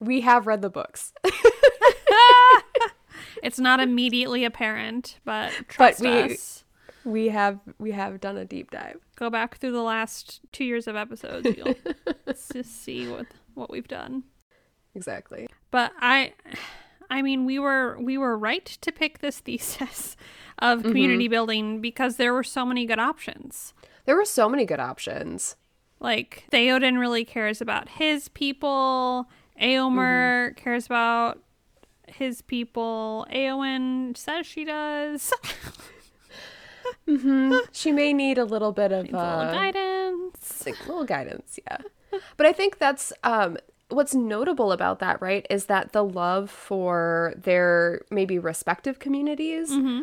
we 0.02 0.22
have 0.22 0.46
read 0.48 0.62
the 0.62 0.70
books. 0.70 1.14
it's 3.44 3.60
not 3.60 3.80
immediately 3.80 4.44
apparent, 4.46 5.20
but 5.26 5.52
But 5.58 5.68
trust 5.70 6.02
we- 6.02 6.10
us. 6.34 6.64
We 7.06 7.28
have 7.30 7.60
we 7.78 7.91
have 7.91 8.20
done 8.20 8.36
a 8.38 8.46
deep 8.46 8.72
dive. 8.72 8.98
Go 9.15 9.30
back 9.30 9.58
through 9.58 9.74
the 9.74 9.82
last 9.84 10.41
two 10.52 10.65
years 10.65 10.88
of 10.88 10.96
episodes. 10.96 11.48
You'll 11.56 11.76
just 12.28 12.84
see 12.84 13.08
what 13.08 13.28
what 13.54 13.70
we've 13.70 13.88
done. 13.88 14.24
Exactly. 14.96 15.48
But 15.72 15.91
I, 16.00 16.34
I 17.10 17.22
mean, 17.22 17.46
we 17.46 17.60
were 17.60 17.98
we 18.00 18.18
were 18.18 18.38
right 18.38 18.65
to 18.65 18.91
pick 18.91 19.20
this 19.20 19.39
thesis 19.39 20.15
of 20.60 20.80
Mm-hmm. 20.80 20.88
community 20.88 21.28
building 21.28 21.82
because 21.82 22.15
there 22.15 22.34
were 22.34 22.44
so 22.44 22.65
many 22.65 22.86
good 22.86 23.00
options. 23.00 23.74
There 24.06 24.15
were 24.15 24.26
so 24.26 24.48
many 24.50 24.65
good 24.65 24.80
options. 24.80 25.56
Like 26.00 26.46
Theoden 26.52 26.98
really 27.00 27.26
cares 27.26 27.62
about 27.62 27.89
his 27.89 28.30
people. 28.30 29.28
Eomer 29.62 30.50
Mm-hmm. 30.52 30.56
cares 30.56 30.86
about 30.86 31.39
his 32.08 32.41
people. 32.41 33.26
Eowyn 33.34 34.15
says 34.18 34.46
she 34.48 34.63
does. 34.65 35.34
She 37.71 37.91
may 37.91 38.13
need 38.13 38.38
a 38.38 38.45
little 38.45 38.71
bit 38.71 38.91
of 38.91 39.06
little 39.06 39.19
uh, 39.19 39.52
guidance. 39.52 40.63
like 40.65 40.88
little 40.88 41.06
guidance, 41.06 41.60
yeah. 41.67 41.78
But 42.38 42.45
I 42.45 42.54
think 42.54 42.78
that's 42.78 43.12
um 43.24 43.58
what's 43.89 44.15
notable 44.15 44.71
about 44.71 45.00
that, 45.00 45.21
right, 45.21 45.45
is 45.50 45.65
that 45.65 45.91
the 45.91 46.04
love 46.04 46.50
for 46.50 47.34
their 47.38 48.02
maybe 48.10 48.39
respective 48.39 48.98
communities 49.00 49.69
Mm-hmm. 49.71 50.02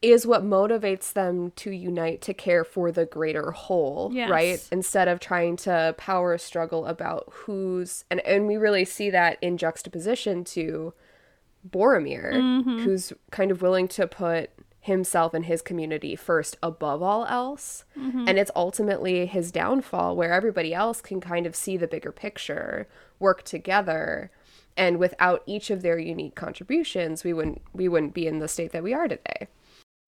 is 0.00 0.26
what 0.26 0.42
motivates 0.42 1.12
them 1.12 1.52
to 1.56 1.70
unite 1.70 2.22
to 2.22 2.32
care 2.32 2.64
for 2.64 2.90
the 2.90 3.04
greater 3.04 3.50
whole, 3.50 4.10
right? 4.30 4.66
Instead 4.72 5.08
of 5.08 5.20
trying 5.20 5.56
to 5.58 5.94
power 5.98 6.38
struggle 6.38 6.86
about 6.86 7.28
who's 7.32 8.04
and 8.10 8.20
and 8.20 8.46
we 8.46 8.56
really 8.56 8.84
see 8.86 9.10
that 9.10 9.36
in 9.42 9.56
juxtaposition 9.58 10.44
to 10.44 10.94
Boromir, 11.68 12.32
Mm-hmm. 12.32 12.78
who's 12.84 13.12
kind 13.30 13.50
of 13.50 13.60
willing 13.60 13.86
to 13.88 14.06
put 14.06 14.50
himself 14.80 15.34
and 15.34 15.44
his 15.44 15.60
community 15.60 16.16
first 16.16 16.56
above 16.62 17.02
all 17.02 17.26
else. 17.26 17.84
Mm-hmm. 17.98 18.24
And 18.26 18.38
it's 18.38 18.50
ultimately 18.56 19.26
his 19.26 19.52
downfall 19.52 20.16
where 20.16 20.32
everybody 20.32 20.72
else 20.72 21.00
can 21.00 21.20
kind 21.20 21.46
of 21.46 21.54
see 21.54 21.76
the 21.76 21.86
bigger 21.86 22.12
picture, 22.12 22.88
work 23.18 23.42
together. 23.42 24.30
And 24.76 24.98
without 24.98 25.42
each 25.46 25.70
of 25.70 25.82
their 25.82 25.98
unique 25.98 26.34
contributions, 26.34 27.24
we 27.24 27.32
wouldn't 27.32 27.60
we 27.74 27.88
wouldn't 27.88 28.14
be 28.14 28.26
in 28.26 28.38
the 28.38 28.48
state 28.48 28.72
that 28.72 28.82
we 28.82 28.94
are 28.94 29.08
today. 29.08 29.48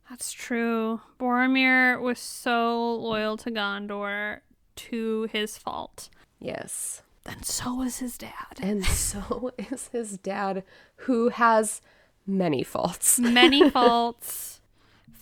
That's 0.08 0.32
true. 0.32 1.00
Boromir 1.18 2.00
was 2.00 2.18
so 2.18 2.94
loyal 2.94 3.36
to 3.38 3.50
Gondor 3.50 4.40
to 4.76 5.28
his 5.32 5.58
fault. 5.58 6.08
Yes. 6.38 7.02
Then 7.24 7.42
so 7.42 7.74
was 7.74 7.98
his 7.98 8.18
dad. 8.18 8.58
And 8.60 8.84
so 8.84 9.52
is 9.58 9.88
his 9.88 10.18
dad, 10.18 10.64
who 10.96 11.28
has 11.28 11.80
many 12.26 12.62
faults. 12.62 13.18
Many 13.18 13.70
faults. 13.70 14.60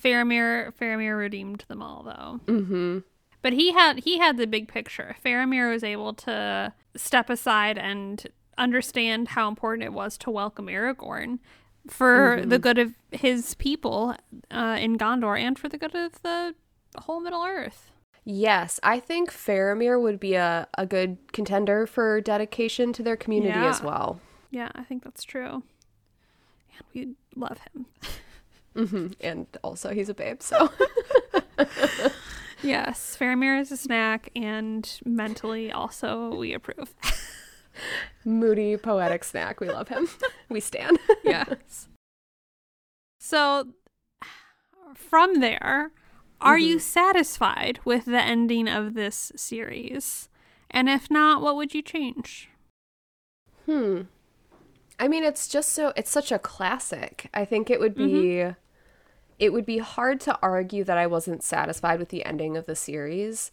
Faramir 0.03 0.73
Faramir 0.73 1.19
redeemed 1.19 1.65
them 1.69 1.83
all 1.83 2.03
though. 2.03 2.53
Mm-hmm. 2.53 2.99
But 3.43 3.53
he 3.55 3.73
had 3.73 4.01
he 4.01 4.19
had 4.19 4.37
the 4.37 4.47
big 4.47 4.69
picture. 4.69 5.17
Faramir 5.25 5.71
was 5.73 5.85
able 5.85 6.15
to 6.15 6.73
step 6.97 7.31
aside 7.31 7.79
and 7.79 8.27
understand 8.59 9.29
how 9.29 9.49
important 9.49 9.85
it 9.85 9.93
was 9.93 10.19
to 10.19 10.31
welcome 10.31 10.67
Aragorn 10.67 11.39
for 11.89 12.43
the 12.45 12.59
good 12.59 12.79
of 12.79 12.95
his 13.11 13.55
people 13.55 14.15
uh, 14.51 14.77
in 14.79 14.99
Gondor 14.99 15.41
and 15.41 15.59
for 15.59 15.69
the 15.69 15.79
good 15.79 15.95
of 15.95 16.21
the 16.23 16.55
whole 16.97 17.21
Middle 17.21 17.45
Earth. 17.45 17.91
Yes, 18.25 18.79
I 18.83 19.01
think 19.01 19.33
Faramir 19.33 20.01
would 20.01 20.21
be 20.21 20.35
a, 20.35 20.69
a 20.77 20.85
good 20.85 21.17
contender 21.33 21.87
for 21.87 22.21
dedication 22.21 22.93
to 22.93 23.03
their 23.03 23.17
community 23.17 23.59
as 23.59 23.83
well. 23.83 24.21
Yeah, 24.51 24.69
I 24.75 24.83
think 24.83 25.05
that's 25.05 25.25
true. 25.25 25.63
And 26.77 26.85
we 26.93 27.15
love 27.35 27.61
him. 27.73 27.87
hmm 28.75 29.09
And 29.21 29.47
also, 29.63 29.93
he's 29.93 30.09
a 30.09 30.15
babe, 30.15 30.43
so. 30.43 30.71
Yes, 32.63 33.17
Faramir 33.19 33.59
is 33.59 33.73
a 33.73 33.77
snack, 33.77 34.29
and 34.37 35.01
mentally 35.05 35.73
also 35.73 36.35
we 36.35 36.53
approve. 36.53 36.95
Moody, 38.25 38.77
poetic 38.77 39.25
snack. 39.25 39.61
We 39.61 39.69
love 39.69 39.89
him. 39.89 40.09
we 40.49 40.61
stand. 40.61 40.99
yes. 41.25 41.89
So, 43.19 43.69
from 44.95 45.41
there, 45.41 45.93
are 46.41 46.59
you 46.59 46.79
satisfied 46.79 47.81
with 47.85 48.05
the 48.05 48.21
ending 48.21 48.69
of 48.69 48.95
this 48.95 49.33
series? 49.37 50.29
And 50.71 50.89
if 50.89 51.11
not, 51.11 51.41
what 51.41 51.57
would 51.57 51.75
you 51.75 51.83
change? 51.83 52.51
Hmm. 53.67 54.03
I 55.01 55.09
mean, 55.09 55.25
it's 55.25 55.49
just 55.49 55.71
so 55.71 55.95
it's 55.97 56.11
such 56.11 56.31
a 56.31 56.39
classic. 56.39 57.31
I 57.33 57.47
think 57.47 57.71
it 57.71 57.81
would 57.81 57.95
be 57.95 58.13
mm-hmm. 58.13 58.53
it 59.39 59.51
would 59.51 59.65
be 59.65 59.79
hard 59.79 60.21
to 60.21 60.39
argue 60.43 60.85
that 60.85 60.99
I 60.99 61.07
wasn't 61.07 61.43
satisfied 61.43 61.99
with 61.99 62.11
the 62.11 62.25
ending 62.25 62.55
of 62.57 62.67
the 62.67 62.77
series. 62.77 63.51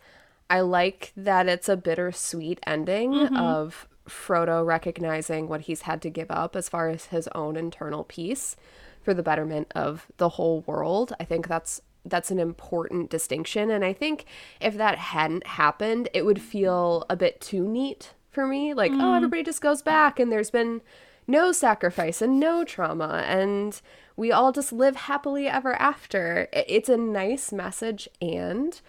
I 0.50 0.60
like 0.60 1.14
that 1.16 1.48
it's 1.48 1.70
a 1.70 1.78
bittersweet 1.78 2.60
ending 2.68 3.14
mm-hmm. 3.14 3.38
of 3.38 3.88
Frodo 4.10 4.66
recognizing 4.66 5.48
what 5.48 5.62
he's 5.62 5.84
had 5.84 6.02
to 6.02 6.10
give 6.10 6.30
up 6.30 6.56
as 6.56 6.68
far 6.68 6.90
as 6.90 7.06
his 7.06 7.30
own 7.30 7.56
internal 7.56 8.04
peace 8.04 8.58
for 9.02 9.14
the 9.14 9.24
betterment 9.24 9.72
of 9.74 10.08
the 10.18 10.30
whole 10.30 10.62
world. 10.68 11.14
I 11.18 11.24
think 11.24 11.48
that's 11.48 11.82
that's 12.04 12.32
an 12.32 12.40
important 12.40 13.10
distinction 13.10 13.72
and 13.72 13.86
I 13.86 13.94
think 13.94 14.26
if 14.60 14.76
that 14.76 14.98
hadn't 14.98 15.48
happened, 15.48 16.10
it 16.14 16.26
would 16.26 16.42
feel 16.42 17.06
a 17.10 17.16
bit 17.16 17.40
too 17.40 17.66
neat 17.66 18.14
for 18.32 18.46
me. 18.46 18.74
Like, 18.74 18.92
oh, 18.92 18.96
mm-hmm. 18.96 19.16
everybody 19.16 19.44
just 19.44 19.62
goes 19.62 19.82
back 19.82 20.20
and 20.20 20.30
there's 20.30 20.52
been 20.52 20.82
no 21.28 21.52
sacrifice 21.52 22.22
and 22.22 22.40
no 22.40 22.64
trauma 22.64 23.24
and 23.28 23.82
we 24.16 24.32
all 24.32 24.52
just 24.52 24.74
live 24.74 24.96
happily 24.96 25.48
ever 25.48 25.74
after. 25.76 26.50
It's 26.52 26.90
a 26.90 26.98
nice 26.98 27.52
message 27.52 28.10
and 28.22 28.80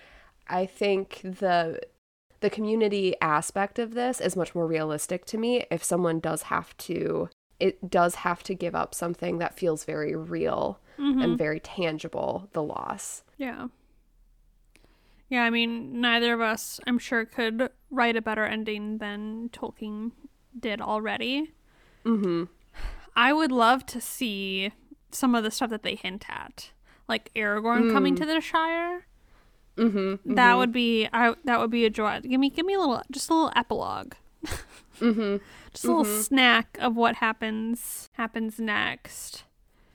I 0.46 0.64
think 0.66 1.20
the 1.22 1.80
the 2.40 2.50
community 2.50 3.16
aspect 3.20 3.78
of 3.78 3.94
this 3.94 4.20
is 4.20 4.36
much 4.36 4.54
more 4.54 4.66
realistic 4.66 5.24
to 5.26 5.36
me 5.36 5.66
if 5.70 5.82
someone 5.82 6.20
does 6.20 6.42
have 6.42 6.76
to 6.78 7.28
it 7.60 7.90
does 7.90 8.14
have 8.16 8.44
to 8.44 8.54
give 8.54 8.76
up 8.76 8.94
something 8.94 9.38
that 9.38 9.58
feels 9.58 9.84
very 9.84 10.14
real 10.14 10.78
mm-hmm. 10.98 11.20
and 11.20 11.36
very 11.36 11.60
tangible 11.60 12.48
the 12.52 12.62
loss 12.62 13.24
Yeah. 13.36 13.68
Yeah, 15.30 15.42
I 15.42 15.50
mean, 15.50 16.00
neither 16.00 16.32
of 16.32 16.40
us, 16.40 16.80
I'm 16.86 16.98
sure, 16.98 17.26
could 17.26 17.68
write 17.90 18.16
a 18.16 18.22
better 18.22 18.46
ending 18.46 18.96
than 18.96 19.50
Tolkien 19.50 20.12
did 20.58 20.80
already. 20.80 21.52
Mm-hmm 22.04 22.44
I 23.16 23.32
would 23.32 23.50
love 23.50 23.84
to 23.86 24.00
see 24.00 24.72
some 25.10 25.34
of 25.34 25.42
the 25.42 25.50
stuff 25.50 25.70
that 25.70 25.82
they 25.82 25.96
hint 25.96 26.26
at, 26.28 26.70
like 27.08 27.32
Aragorn 27.34 27.90
coming 27.92 28.14
to 28.14 28.24
the 28.24 28.40
Shire. 28.40 29.06
mm-hmm 29.76 30.34
That 30.34 30.56
would 30.56 30.70
be 30.70 31.08
I 31.12 31.34
that 31.44 31.58
would 31.58 31.70
be 31.70 31.84
a 31.84 31.90
joy. 31.90 32.20
Give 32.20 32.38
me 32.38 32.50
give 32.50 32.64
me 32.64 32.74
a 32.74 32.78
little 32.78 33.02
just 33.10 33.28
a 33.28 33.34
little 33.34 33.52
epilogue. 33.56 34.14
mm-hmm 35.00 35.38
Just 35.72 35.84
a 35.84 35.88
little 35.88 36.04
snack 36.04 36.78
of 36.80 36.94
what 36.94 37.16
happens 37.16 38.08
happens 38.12 38.60
next. 38.60 39.42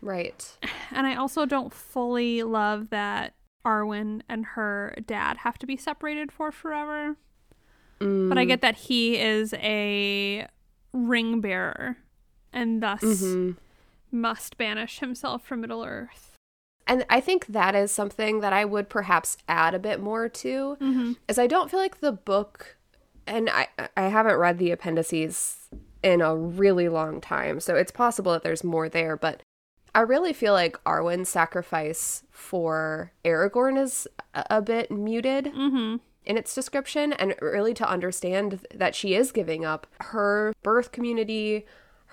right 0.01 0.57
And 0.91 1.07
I 1.07 1.15
also 1.15 1.45
don't 1.45 1.73
fully 1.73 2.43
love 2.43 2.89
that 2.89 3.35
Arwen 3.65 4.21
and 4.27 4.45
her 4.47 4.95
dad 5.05 5.37
have 5.37 5.57
to 5.59 5.65
be 5.65 5.77
separated 5.77 6.29
for 6.29 6.51
forever. 6.51 7.15
But 7.99 8.37
I 8.37 8.43
get 8.43 8.59
that 8.59 8.75
he 8.75 9.17
is 9.17 9.53
a 9.53 10.45
ring 10.93 11.41
bearer 11.41 11.97
and 12.53 12.81
thus 12.81 13.01
mm-hmm 13.01 13.51
must 14.15 14.57
banish 14.59 14.99
himself 14.99 15.43
from 15.43 15.61
Middle 15.61 15.83
Earth. 15.83 16.37
And 16.85 17.03
I 17.09 17.19
think 17.19 17.47
that 17.47 17.73
is 17.73 17.91
something 17.91 18.41
that 18.41 18.53
I 18.53 18.63
would 18.63 18.87
perhaps 18.87 19.37
add 19.47 19.73
a 19.73 19.79
bit 19.79 19.99
more 19.99 20.29
to, 20.29 20.77
Mm-hmm. 20.79 21.13
is 21.27 21.39
I 21.39 21.47
don't 21.47 21.71
feel 21.71 21.79
like 21.79 21.99
the 21.99 22.11
book, 22.11 22.77
and 23.25 23.49
I 23.49 23.69
I 23.97 24.03
haven't 24.03 24.35
read 24.37 24.59
the 24.59 24.69
appendices 24.69 25.67
in 26.03 26.21
a 26.21 26.35
really 26.35 26.89
long 26.89 27.21
time, 27.21 27.59
so 27.59 27.73
it's 27.75 27.91
possible 27.91 28.33
that 28.33 28.43
there's 28.43 28.63
more 28.63 28.87
there, 28.87 29.17
but 29.17 29.41
I 29.95 30.01
really 30.01 30.31
feel 30.31 30.53
like 30.53 30.77
Arwen's 30.83 31.29
sacrifice 31.29 32.23
for 32.29 33.13
Aragorn 33.25 33.81
is 33.81 34.07
a, 34.35 34.45
a 34.51 34.61
bit 34.61 34.91
muted 34.91 35.45
Mm-hmm. 35.45 35.95
In 36.25 36.37
its 36.37 36.53
description, 36.55 37.13
and 37.13 37.35
really 37.41 37.73
to 37.75 37.87
understand 37.89 38.65
that 38.73 38.95
she 38.95 39.13
is 39.15 39.31
giving 39.31 39.65
up 39.65 39.87
her 40.01 40.53
birth 40.63 40.91
community, 40.91 41.65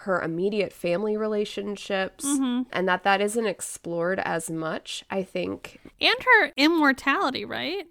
her 0.04 0.20
immediate 0.20 0.72
family 0.72 1.16
relationships, 1.16 2.24
Mm-hmm. 2.24 2.62
and 2.72 2.88
that 2.88 3.02
that 3.04 3.20
isn't 3.20 3.46
explored 3.46 4.18
as 4.20 4.50
much, 4.50 5.04
I 5.10 5.22
think, 5.22 5.80
And 6.00 6.16
her 6.22 6.52
immortality, 6.56 7.44
right? 7.44 7.86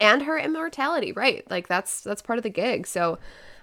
and 0.00 0.22
her 0.22 0.36
immortality, 0.38 1.12
right? 1.12 1.48
Like 1.50 1.68
that's 1.68 2.00
that's 2.02 2.22
part 2.22 2.38
of 2.38 2.42
the 2.42 2.50
gig. 2.50 2.86
So 2.88 3.18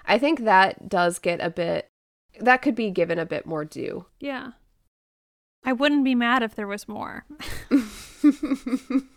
I 0.05 0.17
think 0.17 0.45
that 0.45 0.87
does 0.87 1.19
get 1.19 1.41
a 1.41 1.49
bit 1.49 1.87
that 2.39 2.61
could 2.61 2.75
be 2.75 2.91
given 2.91 3.19
a 3.19 3.25
bit 3.25 3.45
more 3.45 3.65
due. 3.65 4.05
Yeah. 4.21 4.51
I 5.65 5.73
wouldn't 5.73 6.05
be 6.05 6.15
mad 6.15 6.41
if 6.41 6.55
there 6.55 6.67
was 6.67 6.87
more. 6.87 7.25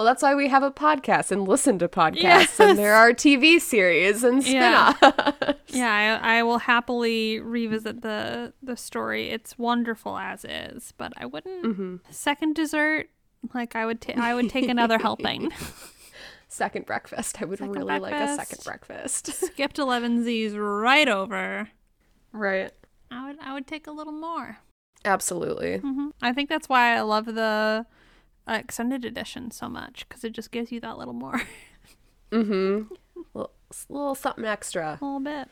well, 0.00 0.06
that's 0.06 0.22
why 0.22 0.34
we 0.34 0.48
have 0.48 0.62
a 0.62 0.70
podcast 0.70 1.30
and 1.30 1.46
listen 1.46 1.78
to 1.78 1.86
podcasts 1.86 2.22
Yes. 2.22 2.58
and 2.60 2.78
there 2.78 2.94
are 2.94 3.12
TV 3.12 3.60
series 3.60 4.24
and 4.24 4.42
Yeah. 4.46 4.94
spin-offs. 4.94 5.58
Yeah, 5.68 6.18
I, 6.22 6.38
I 6.38 6.42
will 6.42 6.56
happily 6.56 7.38
revisit 7.38 8.00
the 8.00 8.54
the 8.62 8.78
story. 8.78 9.28
It's 9.28 9.58
wonderful 9.58 10.16
as 10.16 10.46
is, 10.46 10.94
but 10.96 11.12
I 11.18 11.26
wouldn't 11.26 11.64
Mm-hmm. 11.66 11.96
second 12.08 12.54
dessert. 12.54 13.10
Like 13.52 13.76
I 13.76 13.84
would, 13.84 14.00
ta- 14.00 14.14
I 14.16 14.32
would 14.34 14.48
take 14.48 14.68
another 14.70 14.96
helping. 14.98 15.50
Second 16.48 16.84
breakfast. 16.86 17.40
I 17.42 17.44
would 17.44 17.58
Second 17.58 17.74
really 17.74 17.98
like 18.00 18.14
a 18.14 18.36
second 18.36 18.64
breakfast. 18.64 19.26
Skipped 19.32 19.76
elevenses 19.76 20.56
right 20.56 21.08
over. 21.08 21.68
right. 22.32 22.72
I 23.10 23.26
would, 23.28 23.36
I 23.40 23.52
would 23.52 23.66
take 23.66 23.86
a 23.86 23.90
little 23.92 24.12
more. 24.14 24.58
Absolutely. 25.04 25.76
hmm 25.78 26.08
I 26.22 26.32
think 26.32 26.48
that's 26.48 26.68
why 26.70 26.96
I 26.96 27.02
love 27.02 27.26
the 27.26 27.84
extended 28.54 29.04
edition 29.04 29.50
so 29.50 29.68
much 29.68 30.06
because 30.08 30.24
it 30.24 30.32
just 30.32 30.50
gives 30.50 30.70
you 30.72 30.80
that 30.80 30.98
little 30.98 31.14
more, 31.14 31.40
Mm-hmm. 32.32 32.94
little, 33.34 33.50
little 33.88 34.14
something 34.14 34.44
extra. 34.44 34.98
a 35.00 35.04
little 35.04 35.20
bit. 35.20 35.48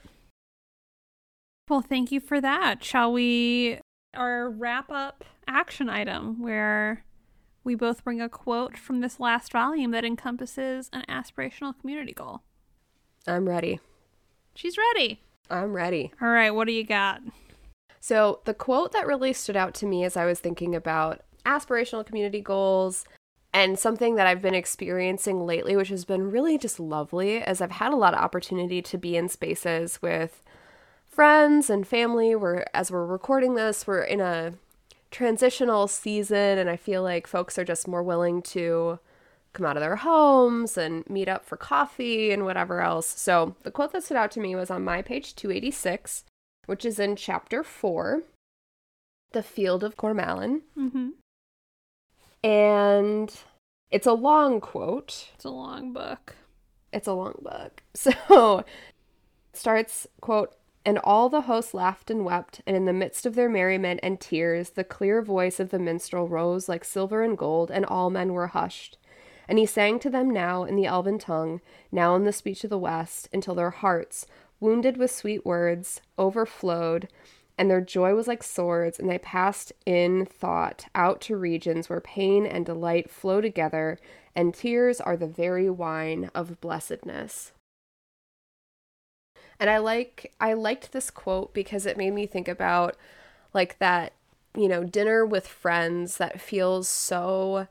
Well, 1.68 1.80
thank 1.82 2.10
you 2.12 2.20
for 2.20 2.40
that. 2.40 2.82
Shall 2.84 3.12
we 3.12 3.80
our 4.14 4.48
wrap 4.48 4.90
up 4.90 5.24
action 5.46 5.88
item 5.88 6.40
where 6.40 7.04
we 7.64 7.74
both 7.74 8.04
bring 8.04 8.20
a 8.20 8.28
quote 8.28 8.76
from 8.78 9.00
this 9.00 9.20
last 9.20 9.52
volume 9.52 9.90
that 9.90 10.04
encompasses 10.04 10.88
an 10.92 11.04
aspirational 11.08 11.78
community 11.78 12.12
goal? 12.12 12.42
I'm 13.26 13.46
ready. 13.48 13.80
She's 14.54 14.76
ready. 14.78 15.20
I'm 15.50 15.72
ready. 15.72 16.12
All 16.22 16.28
right, 16.28 16.50
what 16.50 16.66
do 16.66 16.72
you 16.72 16.84
got? 16.84 17.20
So, 18.00 18.40
the 18.44 18.54
quote 18.54 18.92
that 18.92 19.06
really 19.06 19.32
stood 19.32 19.56
out 19.56 19.74
to 19.74 19.86
me 19.86 20.04
as 20.04 20.16
I 20.16 20.24
was 20.24 20.40
thinking 20.40 20.74
about 20.74 21.20
aspirational 21.44 22.04
community 22.04 22.40
goals 22.40 23.04
and 23.52 23.78
something 23.78 24.16
that 24.16 24.26
I've 24.26 24.42
been 24.42 24.54
experiencing 24.54 25.46
lately, 25.46 25.76
which 25.76 25.88
has 25.88 26.04
been 26.04 26.30
really 26.30 26.58
just 26.58 26.78
lovely, 26.78 27.42
as 27.42 27.60
I've 27.60 27.72
had 27.72 27.92
a 27.92 27.96
lot 27.96 28.14
of 28.14 28.20
opportunity 28.20 28.82
to 28.82 28.98
be 28.98 29.16
in 29.16 29.28
spaces 29.28 30.00
with 30.02 30.42
friends 31.08 31.70
and 31.70 31.86
family. 31.86 32.34
We're, 32.34 32.64
as 32.74 32.90
we're 32.90 33.06
recording 33.06 33.54
this, 33.54 33.86
we're 33.86 34.02
in 34.02 34.20
a 34.20 34.54
transitional 35.10 35.88
season, 35.88 36.58
and 36.58 36.68
I 36.68 36.76
feel 36.76 37.02
like 37.02 37.26
folks 37.26 37.58
are 37.58 37.64
just 37.64 37.88
more 37.88 38.02
willing 38.02 38.42
to 38.42 38.98
come 39.54 39.64
out 39.64 39.78
of 39.78 39.80
their 39.80 39.96
homes 39.96 40.76
and 40.76 41.08
meet 41.08 41.28
up 41.28 41.44
for 41.44 41.56
coffee 41.56 42.30
and 42.30 42.44
whatever 42.44 42.82
else. 42.82 43.06
So, 43.06 43.56
the 43.62 43.70
quote 43.70 43.92
that 43.92 44.04
stood 44.04 44.18
out 44.18 44.30
to 44.32 44.40
me 44.40 44.54
was 44.54 44.70
on 44.70 44.84
my 44.84 45.00
page 45.00 45.34
286 45.34 46.24
which 46.68 46.84
is 46.84 46.98
in 46.98 47.16
chapter 47.16 47.64
four, 47.64 48.24
The 49.32 49.42
Field 49.42 49.82
of 49.82 49.96
Cormallen. 49.96 50.60
Mm-hmm. 50.78 51.08
And 52.42 53.34
it's 53.90 54.06
a 54.06 54.12
long 54.12 54.60
quote. 54.60 55.28
It's 55.34 55.44
a 55.44 55.50
long 55.50 55.92
book. 55.92 56.36
It's 56.92 57.08
a 57.08 57.12
long 57.12 57.34
book. 57.42 57.82
So 57.94 58.64
starts, 59.52 60.06
quote, 60.20 60.54
and 60.84 60.98
all 60.98 61.28
the 61.28 61.42
hosts 61.42 61.74
laughed 61.74 62.10
and 62.10 62.24
wept, 62.24 62.62
and 62.66 62.76
in 62.76 62.84
the 62.84 62.92
midst 62.92 63.26
of 63.26 63.34
their 63.34 63.48
merriment 63.48 64.00
and 64.02 64.20
tears, 64.20 64.70
the 64.70 64.84
clear 64.84 65.20
voice 65.20 65.58
of 65.58 65.70
the 65.70 65.78
minstrel 65.78 66.28
rose 66.28 66.68
like 66.68 66.84
silver 66.84 67.22
and 67.22 67.36
gold, 67.36 67.70
and 67.70 67.84
all 67.84 68.08
men 68.08 68.32
were 68.32 68.46
hushed. 68.46 68.96
And 69.48 69.58
he 69.58 69.66
sang 69.66 69.98
to 69.98 70.10
them 70.10 70.30
now 70.30 70.64
in 70.64 70.76
the 70.76 70.86
elven 70.86 71.18
tongue, 71.18 71.60
now 71.90 72.14
in 72.14 72.24
the 72.24 72.32
speech 72.32 72.64
of 72.64 72.70
the 72.70 72.78
West, 72.78 73.28
until 73.32 73.54
their 73.54 73.70
hearts, 73.70 74.26
wounded 74.60 74.96
with 74.96 75.10
sweet 75.10 75.44
words, 75.44 76.00
overflowed, 76.18 77.08
and 77.58 77.68
their 77.70 77.80
joy 77.80 78.14
was 78.14 78.28
like 78.28 78.42
swords, 78.42 78.98
and 78.98 79.10
they 79.10 79.18
passed 79.18 79.72
in 79.84 80.24
thought 80.24 80.86
out 80.94 81.20
to 81.22 81.36
regions 81.36 81.88
where 81.88 82.00
pain 82.00 82.46
and 82.46 82.64
delight 82.64 83.10
flow 83.10 83.40
together, 83.40 83.98
and 84.34 84.54
tears 84.54 85.00
are 85.00 85.16
the 85.16 85.26
very 85.26 85.68
wine 85.68 86.30
of 86.34 86.60
blessedness. 86.60 87.52
And 89.60 89.68
I 89.68 89.78
like 89.78 90.32
I 90.40 90.52
liked 90.54 90.92
this 90.92 91.10
quote 91.10 91.52
because 91.52 91.84
it 91.84 91.96
made 91.96 92.12
me 92.14 92.26
think 92.26 92.46
about 92.48 92.96
like 93.52 93.78
that, 93.80 94.12
you 94.56 94.68
know, 94.68 94.84
dinner 94.84 95.26
with 95.26 95.46
friends 95.48 96.18
that 96.18 96.40
feels 96.40 96.88
so 96.88 97.66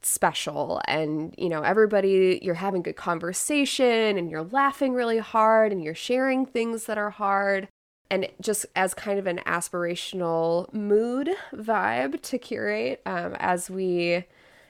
special 0.00 0.80
and 0.86 1.34
you 1.36 1.48
know 1.48 1.62
everybody 1.62 2.38
you're 2.40 2.54
having 2.54 2.82
good 2.82 2.96
conversation 2.96 4.16
and 4.16 4.30
you're 4.30 4.44
laughing 4.44 4.94
really 4.94 5.18
hard 5.18 5.72
and 5.72 5.82
you're 5.82 5.94
sharing 5.94 6.46
things 6.46 6.86
that 6.86 6.96
are 6.96 7.10
hard 7.10 7.68
and 8.10 8.28
just 8.40 8.66
as 8.74 8.94
kind 8.94 9.18
of 9.18 9.26
an 9.26 9.40
aspirational 9.46 10.72
mood 10.72 11.30
vibe 11.52 12.20
to 12.22 12.38
curate 12.38 13.02
um, 13.06 13.34
as 13.38 13.68
we 13.68 14.24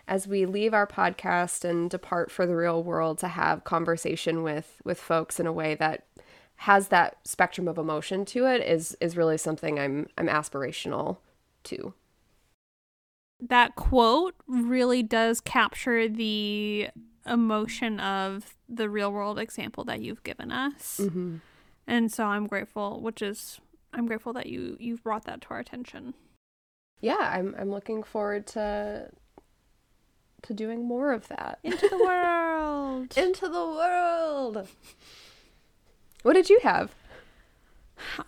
as 0.08 0.26
we 0.26 0.46
leave 0.46 0.72
our 0.72 0.86
podcast 0.86 1.64
and 1.64 1.90
depart 1.90 2.30
for 2.30 2.46
the 2.46 2.56
real 2.56 2.82
world 2.82 3.18
to 3.18 3.28
have 3.28 3.64
conversation 3.64 4.42
with 4.42 4.80
with 4.84 4.98
folks 4.98 5.38
in 5.38 5.46
a 5.46 5.52
way 5.52 5.74
that 5.74 6.04
has 6.62 6.88
that 6.88 7.18
spectrum 7.24 7.68
of 7.68 7.78
emotion 7.78 8.24
to 8.24 8.46
it 8.46 8.60
is 8.62 8.96
is 9.00 9.16
really 9.16 9.38
something 9.38 9.78
I'm 9.78 10.08
I'm 10.16 10.28
aspirational 10.28 11.18
to. 11.64 11.94
that 13.40 13.76
quote 13.76 14.34
really 14.46 15.02
does 15.02 15.40
capture 15.40 16.08
the 16.08 16.88
emotion 17.26 18.00
of 18.00 18.56
the 18.68 18.88
real 18.88 19.12
world 19.12 19.38
example 19.38 19.84
that 19.84 20.00
you've 20.00 20.24
given 20.24 20.50
us. 20.50 20.98
Mm-hmm. 21.02 21.36
And 21.88 22.12
so 22.12 22.26
I'm 22.26 22.46
grateful, 22.46 23.00
which 23.00 23.22
is 23.22 23.60
I'm 23.94 24.06
grateful 24.06 24.34
that 24.34 24.46
you 24.46 24.76
you've 24.78 25.02
brought 25.02 25.24
that 25.24 25.40
to 25.40 25.48
our 25.50 25.58
attention. 25.58 26.12
Yeah, 27.00 27.16
I'm 27.18 27.54
I'm 27.58 27.70
looking 27.70 28.02
forward 28.02 28.46
to 28.48 29.10
to 30.42 30.54
doing 30.54 30.84
more 30.84 31.12
of 31.12 31.28
that. 31.28 31.58
Into 31.64 31.88
the 31.88 31.98
world. 32.04 33.16
Into 33.16 33.48
the 33.48 33.64
world. 33.64 34.68
What 36.22 36.34
did 36.34 36.50
you 36.50 36.60
have? 36.62 36.94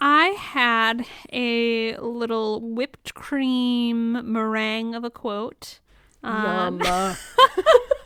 I 0.01 0.29
had 0.29 1.07
a 1.33 1.97
little 1.99 2.61
whipped 2.61 3.15
cream 3.15 4.33
meringue 4.33 4.95
of 4.95 5.05
a 5.05 5.11
quote. 5.11 5.81
Um, 6.23 6.81
Yum. 6.81 7.17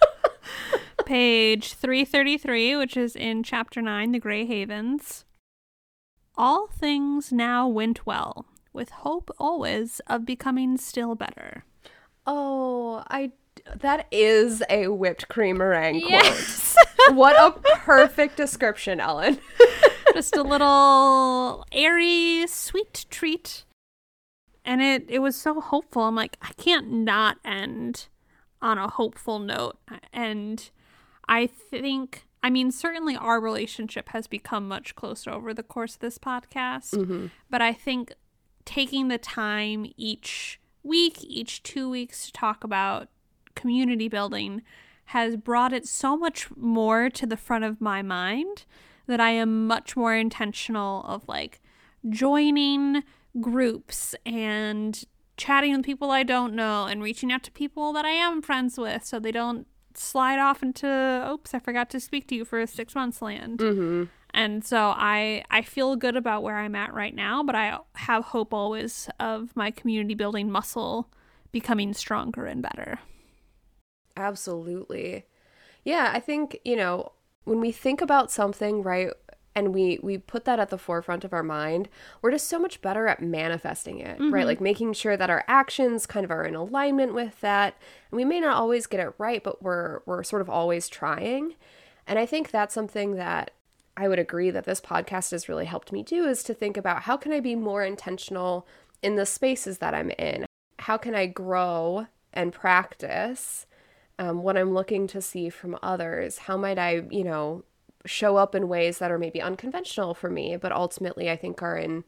page 1.07 1.75
333, 1.75 2.77
which 2.77 2.97
is 2.97 3.17
in 3.17 3.43
chapter 3.43 3.81
9, 3.81 4.13
The 4.13 4.19
Grey 4.19 4.45
Havens. 4.45 5.25
All 6.37 6.67
things 6.67 7.31
now 7.33 7.69
went 7.69 8.07
well, 8.07 8.47
with 8.73 8.91
hope 8.91 9.31
always 9.39 10.01
of 10.07 10.27
becoming 10.27 10.77
still 10.77 11.15
better. 11.15 11.65
oh, 12.27 13.03
I 13.09 13.33
that 13.77 14.07
is 14.11 14.63
a 14.69 14.89
whipped 14.89 15.29
cream 15.29 15.59
meringue 15.59 16.01
Yes. 16.07 16.75
quote. 16.97 17.17
what 17.17 17.37
a 17.37 17.59
perfect 17.79 18.37
description, 18.37 19.01
Ellen. 19.01 19.39
Just 20.13 20.37
a 20.37 20.43
little 20.43 21.65
airy, 21.73 22.47
sweet 22.47 23.07
treat. 23.11 23.65
And 24.65 24.83
it, 24.83 25.05
it 25.09 25.21
was 25.21 25.37
so 25.37 25.61
hopeful. 25.61 26.03
I'm 26.03 26.15
like, 26.15 26.37
I 26.43 26.53
can't 26.57 26.91
not 26.91 27.39
end 27.45 28.09
on 28.61 28.77
a 28.77 28.89
hopeful 28.89 29.39
note. 29.39 29.79
And 30.13 30.69
I 31.29 31.47
think, 31.47 32.27
I 32.45 32.51
mean, 32.51 32.71
certainly 32.71 33.17
our 33.17 33.41
relationship 33.41 34.11
has 34.11 34.27
become 34.27 34.69
much 34.69 34.95
closer 34.95 35.31
over 35.31 35.55
the 35.55 35.63
course 35.63 35.95
of 35.95 36.01
this 36.01 36.19
podcast. 36.19 36.93
Mm-hmm. 36.93 37.29
But 37.49 37.63
I 37.63 37.73
think 37.73 38.13
taking 38.67 39.09
the 39.09 39.17
time 39.17 39.91
each 39.97 40.61
week, 40.83 41.25
each 41.25 41.63
two 41.63 41.89
weeks 41.89 42.27
to 42.27 42.33
talk 42.33 42.63
about 42.63 43.09
community 43.55 44.09
building 44.09 44.61
has 45.07 45.37
brought 45.37 45.73
it 45.73 45.89
so 45.89 46.19
much 46.19 46.55
more 46.55 47.09
to 47.09 47.25
the 47.25 47.39
front 47.39 47.65
of 47.65 47.81
my 47.81 48.03
mind 48.03 48.67
that 49.07 49.21
I 49.21 49.31
am 49.31 49.67
much 49.67 49.97
more 49.97 50.15
intentional 50.15 51.03
of 51.05 51.27
like 51.27 51.63
joining 52.11 53.05
groups 53.41 54.15
and 54.27 55.03
chatting 55.39 55.75
with 55.75 55.87
people 55.87 56.11
I 56.11 56.25
don't 56.25 56.53
know 56.53 56.85
and 56.85 57.03
reaching 57.03 57.33
out 57.33 57.43
to 57.45 57.51
people 57.51 57.95
that 57.95 58.05
I 58.05 58.11
am 58.11 58.43
friends 58.43 58.77
with 58.77 59.03
so 59.03 59.19
they 59.19 59.33
don't 59.33 59.67
slide 59.97 60.39
off 60.39 60.63
into 60.63 60.87
oops, 61.31 61.55
I 61.55 61.59
forgot 61.59 61.91
to 61.91 62.01
speak 62.01 62.29
to 62.29 62.35
you 62.35 62.45
for 62.45 62.67
6 62.67 62.95
months 62.95 63.23
land. 63.23 63.59
Mm-hmm. 63.59 64.05
And 64.37 64.65
so 64.65 64.93
I 64.97 65.45
I 65.51 65.63
feel 65.63 65.95
good 65.97 66.17
about 66.17 66.43
where 66.43 66.57
I'm 66.57 66.75
at 66.75 66.93
right 66.93 67.15
now, 67.15 67.43
but 67.43 67.55
I 67.55 67.79
have 67.95 68.25
hope 68.25 68.53
always 68.53 69.09
of 69.21 69.55
my 69.55 69.71
community 69.71 70.15
building 70.15 70.51
muscle 70.51 71.09
becoming 71.53 71.95
stronger 71.95 72.45
and 72.47 72.61
better. 72.61 72.99
Absolutely. 74.17 75.27
Yeah, 75.85 76.11
I 76.13 76.21
think, 76.21 76.59
you 76.65 76.77
know, 76.77 77.13
when 77.45 77.61
we 77.61 77.71
think 77.71 78.01
about 78.01 78.33
something, 78.33 78.83
right, 78.83 79.11
and 79.55 79.73
we 79.73 79.99
we 80.03 80.19
put 80.19 80.45
that 80.45 80.59
at 80.59 80.71
the 80.71 80.79
forefront 80.79 81.25
of 81.25 81.33
our 81.33 81.43
mind, 81.43 81.89
we're 82.21 82.33
just 82.33 82.49
so 82.49 82.59
much 82.59 82.83
better 82.83 83.07
at 83.07 83.23
manifesting 83.23 84.01
it, 84.01 84.19
mm-hmm. 84.19 84.35
right? 84.35 84.47
Like 84.47 84.61
making 84.61 84.95
sure 84.95 85.17
that 85.17 85.31
our 85.31 85.45
actions 85.47 86.07
kind 86.07 86.25
of 86.25 86.31
are 86.31 86.45
in 86.45 86.55
alignment 86.55 87.15
with 87.15 87.41
that. 87.41 87.77
And 88.11 88.17
we 88.17 88.25
may 88.25 88.41
not 88.41 88.57
always 88.57 88.87
get 88.87 89.01
it 89.01 89.15
right, 89.19 89.43
but 89.43 89.63
we're 89.63 90.01
we're 90.07 90.25
sort 90.25 90.43
of 90.43 90.51
always 90.51 90.89
trying. 90.89 91.55
And 92.07 92.19
I 92.19 92.27
think 92.27 92.51
that's 92.51 92.75
something 92.75 93.15
that 93.15 93.53
I 93.97 94.09
would 94.09 94.19
agree 94.19 94.51
that 94.51 94.65
this 94.65 94.81
podcast 94.81 95.31
has 95.31 95.49
really 95.49 95.67
helped 95.67 95.93
me 95.93 96.03
do 96.03 96.25
is 96.25 96.43
to 96.45 96.55
think 96.55 96.77
about 96.77 97.03
how 97.03 97.17
can 97.17 97.33
I 97.33 97.41
be 97.41 97.55
more 97.55 97.85
intentional 97.85 98.67
in 99.03 99.15
the 99.15 99.27
spaces 99.27 99.79
that 99.79 99.95
I'm 99.95 100.11
in? 100.11 100.47
How 100.81 100.97
can 100.97 101.15
I 101.15 101.27
grow 101.27 102.09
and 102.33 102.53
practice 102.53 103.67
um, 104.19 104.43
what 104.43 104.57
I'm 104.57 104.75
looking 104.75 105.07
to 105.09 105.23
see 105.23 105.49
from 105.49 105.79
others? 105.83 106.39
How 106.39 106.57
might 106.57 106.79
I, 106.79 107.05
you 107.11 107.23
know, 107.23 107.63
show 108.07 108.37
up 108.37 108.55
in 108.55 108.69
ways 108.69 108.99
that 108.99 109.11
are 109.11 109.19
maybe 109.19 109.41
unconventional 109.41 110.15
for 110.15 110.31
me, 110.31 110.57
but 110.57 110.73
ultimately 110.73 111.31
I 111.31 111.37
think 111.37 111.63
are 111.63 111.77
in 111.77 112.05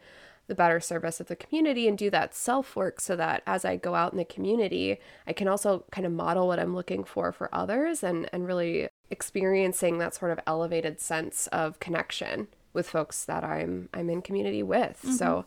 the 0.46 0.54
better 0.54 0.78
service 0.78 1.20
of 1.20 1.26
the 1.26 1.36
community 1.36 1.88
and 1.88 1.98
do 1.98 2.08
that 2.10 2.34
self 2.34 2.76
work 2.76 3.00
so 3.00 3.16
that 3.16 3.42
as 3.46 3.64
I 3.64 3.76
go 3.76 3.94
out 3.94 4.12
in 4.12 4.18
the 4.18 4.24
community, 4.24 4.98
I 5.26 5.32
can 5.32 5.48
also 5.48 5.84
kind 5.90 6.06
of 6.06 6.12
model 6.12 6.46
what 6.46 6.60
I'm 6.60 6.74
looking 6.74 7.04
for 7.04 7.32
for 7.32 7.52
others 7.52 8.04
and, 8.04 8.28
and 8.32 8.46
really 8.46 8.88
experiencing 9.10 9.98
that 9.98 10.14
sort 10.14 10.30
of 10.30 10.40
elevated 10.46 11.00
sense 11.00 11.46
of 11.48 11.80
connection 11.80 12.48
with 12.72 12.88
folks 12.88 13.24
that 13.24 13.42
I'm 13.42 13.88
I'm 13.92 14.10
in 14.10 14.22
community 14.22 14.62
with. 14.62 15.00
Mm-hmm. 15.02 15.12
So 15.12 15.46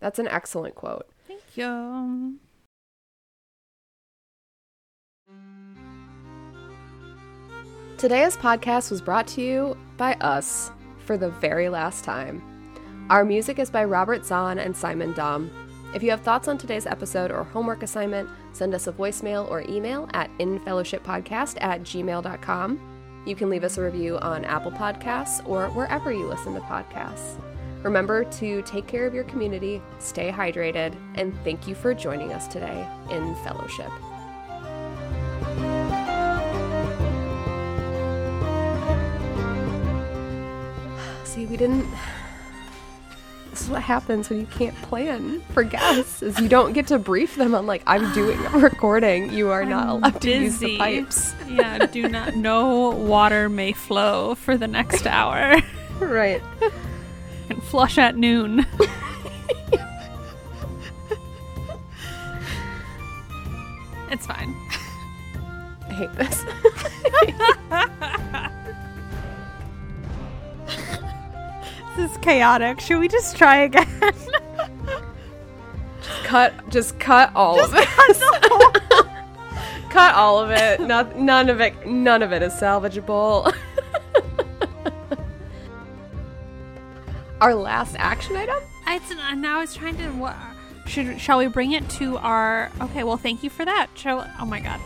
that's 0.00 0.18
an 0.18 0.28
excellent 0.28 0.74
quote. 0.74 1.08
Thank 1.28 1.42
you. 1.54 2.38
Today's 7.98 8.34
podcast 8.34 8.90
was 8.90 9.02
brought 9.02 9.26
to 9.28 9.42
you 9.42 9.76
by 10.00 10.14
us 10.14 10.72
for 11.04 11.18
the 11.18 11.28
very 11.28 11.68
last 11.68 12.04
time. 12.04 12.42
Our 13.10 13.22
music 13.22 13.58
is 13.58 13.70
by 13.70 13.84
Robert 13.84 14.24
Zahn 14.24 14.58
and 14.58 14.74
Simon 14.74 15.12
Dom. 15.12 15.50
If 15.94 16.02
you 16.02 16.10
have 16.10 16.22
thoughts 16.22 16.48
on 16.48 16.56
today's 16.56 16.86
episode 16.86 17.30
or 17.30 17.44
homework 17.44 17.82
assignment, 17.82 18.26
send 18.52 18.74
us 18.74 18.86
a 18.86 18.92
voicemail 18.92 19.48
or 19.50 19.60
email 19.68 20.08
at 20.14 20.30
infellowshippodcast 20.38 21.58
at 21.60 21.82
gmail.com. 21.82 23.24
You 23.26 23.36
can 23.36 23.50
leave 23.50 23.62
us 23.62 23.76
a 23.76 23.82
review 23.82 24.18
on 24.20 24.46
Apple 24.46 24.72
Podcasts 24.72 25.46
or 25.46 25.68
wherever 25.68 26.10
you 26.10 26.26
listen 26.26 26.54
to 26.54 26.60
podcasts. 26.60 27.38
Remember 27.82 28.24
to 28.24 28.62
take 28.62 28.86
care 28.86 29.06
of 29.06 29.12
your 29.12 29.24
community, 29.24 29.82
stay 29.98 30.30
hydrated, 30.30 30.96
and 31.16 31.38
thank 31.44 31.68
you 31.68 31.74
for 31.74 31.92
joining 31.92 32.32
us 32.32 32.48
today 32.48 32.88
in 33.10 33.34
fellowship. 33.44 33.90
We 41.50 41.56
didn't. 41.56 41.86
This 43.50 43.62
is 43.62 43.68
what 43.68 43.82
happens 43.82 44.30
when 44.30 44.38
you 44.38 44.46
can't 44.46 44.76
plan 44.82 45.40
for 45.52 45.64
guests. 45.64 46.22
Is 46.22 46.38
you 46.38 46.48
don't 46.48 46.72
get 46.72 46.86
to 46.86 46.98
brief 46.98 47.34
them 47.34 47.52
on 47.54 47.66
like 47.66 47.82
I'm 47.86 48.12
doing 48.14 48.38
a 48.46 48.50
recording. 48.58 49.32
You 49.32 49.50
are 49.50 49.62
I'm 49.62 49.68
not 49.70 49.88
allowed 49.88 50.20
busy. 50.20 50.30
to 50.30 50.38
use 50.38 50.58
the 50.60 50.78
pipes. 50.78 51.34
yeah, 51.48 51.78
do 51.86 52.08
not. 52.08 52.36
No 52.36 52.90
water 52.90 53.48
may 53.48 53.72
flow 53.72 54.36
for 54.36 54.56
the 54.56 54.68
next 54.68 55.04
hour. 55.06 55.56
right. 55.98 56.40
and 57.48 57.60
flush 57.64 57.98
at 57.98 58.16
noon. 58.16 58.64
it's 64.10 64.26
fine. 64.26 64.54
I 65.88 65.92
hate 65.92 66.12
this. 66.14 66.44
is 72.00 72.16
chaotic. 72.18 72.80
Should 72.80 72.98
we 72.98 73.08
just 73.08 73.36
try 73.36 73.58
again? 73.58 73.86
just 76.02 76.24
cut. 76.24 76.68
Just 76.68 76.98
cut 76.98 77.30
all 77.34 77.56
just 77.56 77.72
of 77.72 77.78
it. 77.78 77.86
Cut, 77.86 79.08
cut 79.90 80.14
all 80.14 80.38
of 80.40 80.50
it. 80.50 80.80
Not, 80.80 81.18
none 81.18 81.48
of 81.48 81.60
it. 81.60 81.86
None 81.86 82.22
of 82.22 82.32
it 82.32 82.42
is 82.42 82.52
salvageable. 82.54 83.54
our 87.40 87.54
last 87.54 87.94
action 87.98 88.36
item. 88.36 88.56
It's 88.88 89.10
uh, 89.12 89.34
now. 89.34 89.58
I 89.58 89.60
was 89.60 89.74
trying 89.74 89.96
to. 89.98 90.08
What, 90.12 90.36
should 90.86 91.20
shall 91.20 91.38
we 91.38 91.46
bring 91.46 91.72
it 91.72 91.88
to 91.90 92.16
our? 92.18 92.72
Okay. 92.80 93.04
Well, 93.04 93.16
thank 93.16 93.42
you 93.42 93.50
for 93.50 93.64
that. 93.64 93.88
Shall, 93.94 94.28
oh 94.40 94.46
my 94.46 94.60
god. 94.60 94.80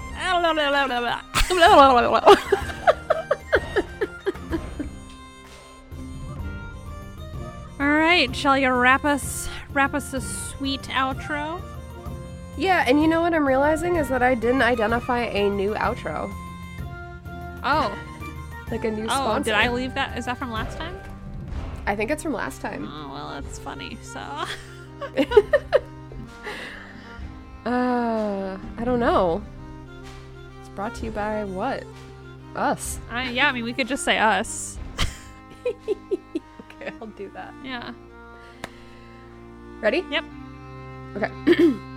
Right, 8.14 8.37
shall 8.37 8.57
you 8.57 8.70
wrap 8.70 9.05
us 9.05 9.48
wrap 9.72 9.94
us 9.94 10.14
a 10.14 10.20
sweet 10.20 10.83
outro? 10.83 11.61
Yeah, 12.57 12.85
and 12.87 13.00
you 13.00 13.09
know 13.09 13.20
what 13.20 13.35
I'm 13.35 13.44
realizing 13.46 13.96
is 13.96 14.09
that 14.09 14.22
I 14.22 14.37
didn't 14.37 14.62
identify 14.62 15.22
a 15.22 15.50
new 15.50 15.74
outro. 15.74 16.33
Oh. 17.64 17.92
Like 18.70 18.85
a 18.85 18.92
new 18.92 19.05
oh, 19.05 19.09
sponsor. 19.09 19.50
did 19.50 19.55
I 19.55 19.68
leave 19.68 19.94
that? 19.94 20.16
Is 20.16 20.27
that 20.27 20.38
from 20.38 20.53
last 20.53 20.79
time? 20.79 20.96
I 21.87 21.96
think 21.96 22.12
it's 22.12 22.22
from 22.22 22.33
last 22.33 22.61
time. 22.61 22.88
Oh, 22.88 23.11
well, 23.12 23.42
that's 23.42 23.59
funny. 23.59 23.98
So. 24.03 24.20
uh, 27.66 27.66
I 27.66 28.85
don't 28.85 29.00
know. 29.00 29.42
It's 30.61 30.68
brought 30.70 30.94
to 30.96 31.07
you 31.07 31.11
by 31.11 31.44
what? 31.44 31.85
Us. 32.55 33.00
Uh, 33.11 33.29
yeah, 33.33 33.48
I 33.48 33.53
mean, 33.53 33.64
we 33.64 33.72
could 33.72 33.88
just 33.88 34.05
say 34.05 34.18
us. 34.18 34.79
I'll 37.01 37.07
do 37.09 37.31
that. 37.35 37.55
Yeah. 37.62 37.92
Ready? 39.81 40.05
Yep. 40.11 40.25
Okay. 41.16 41.81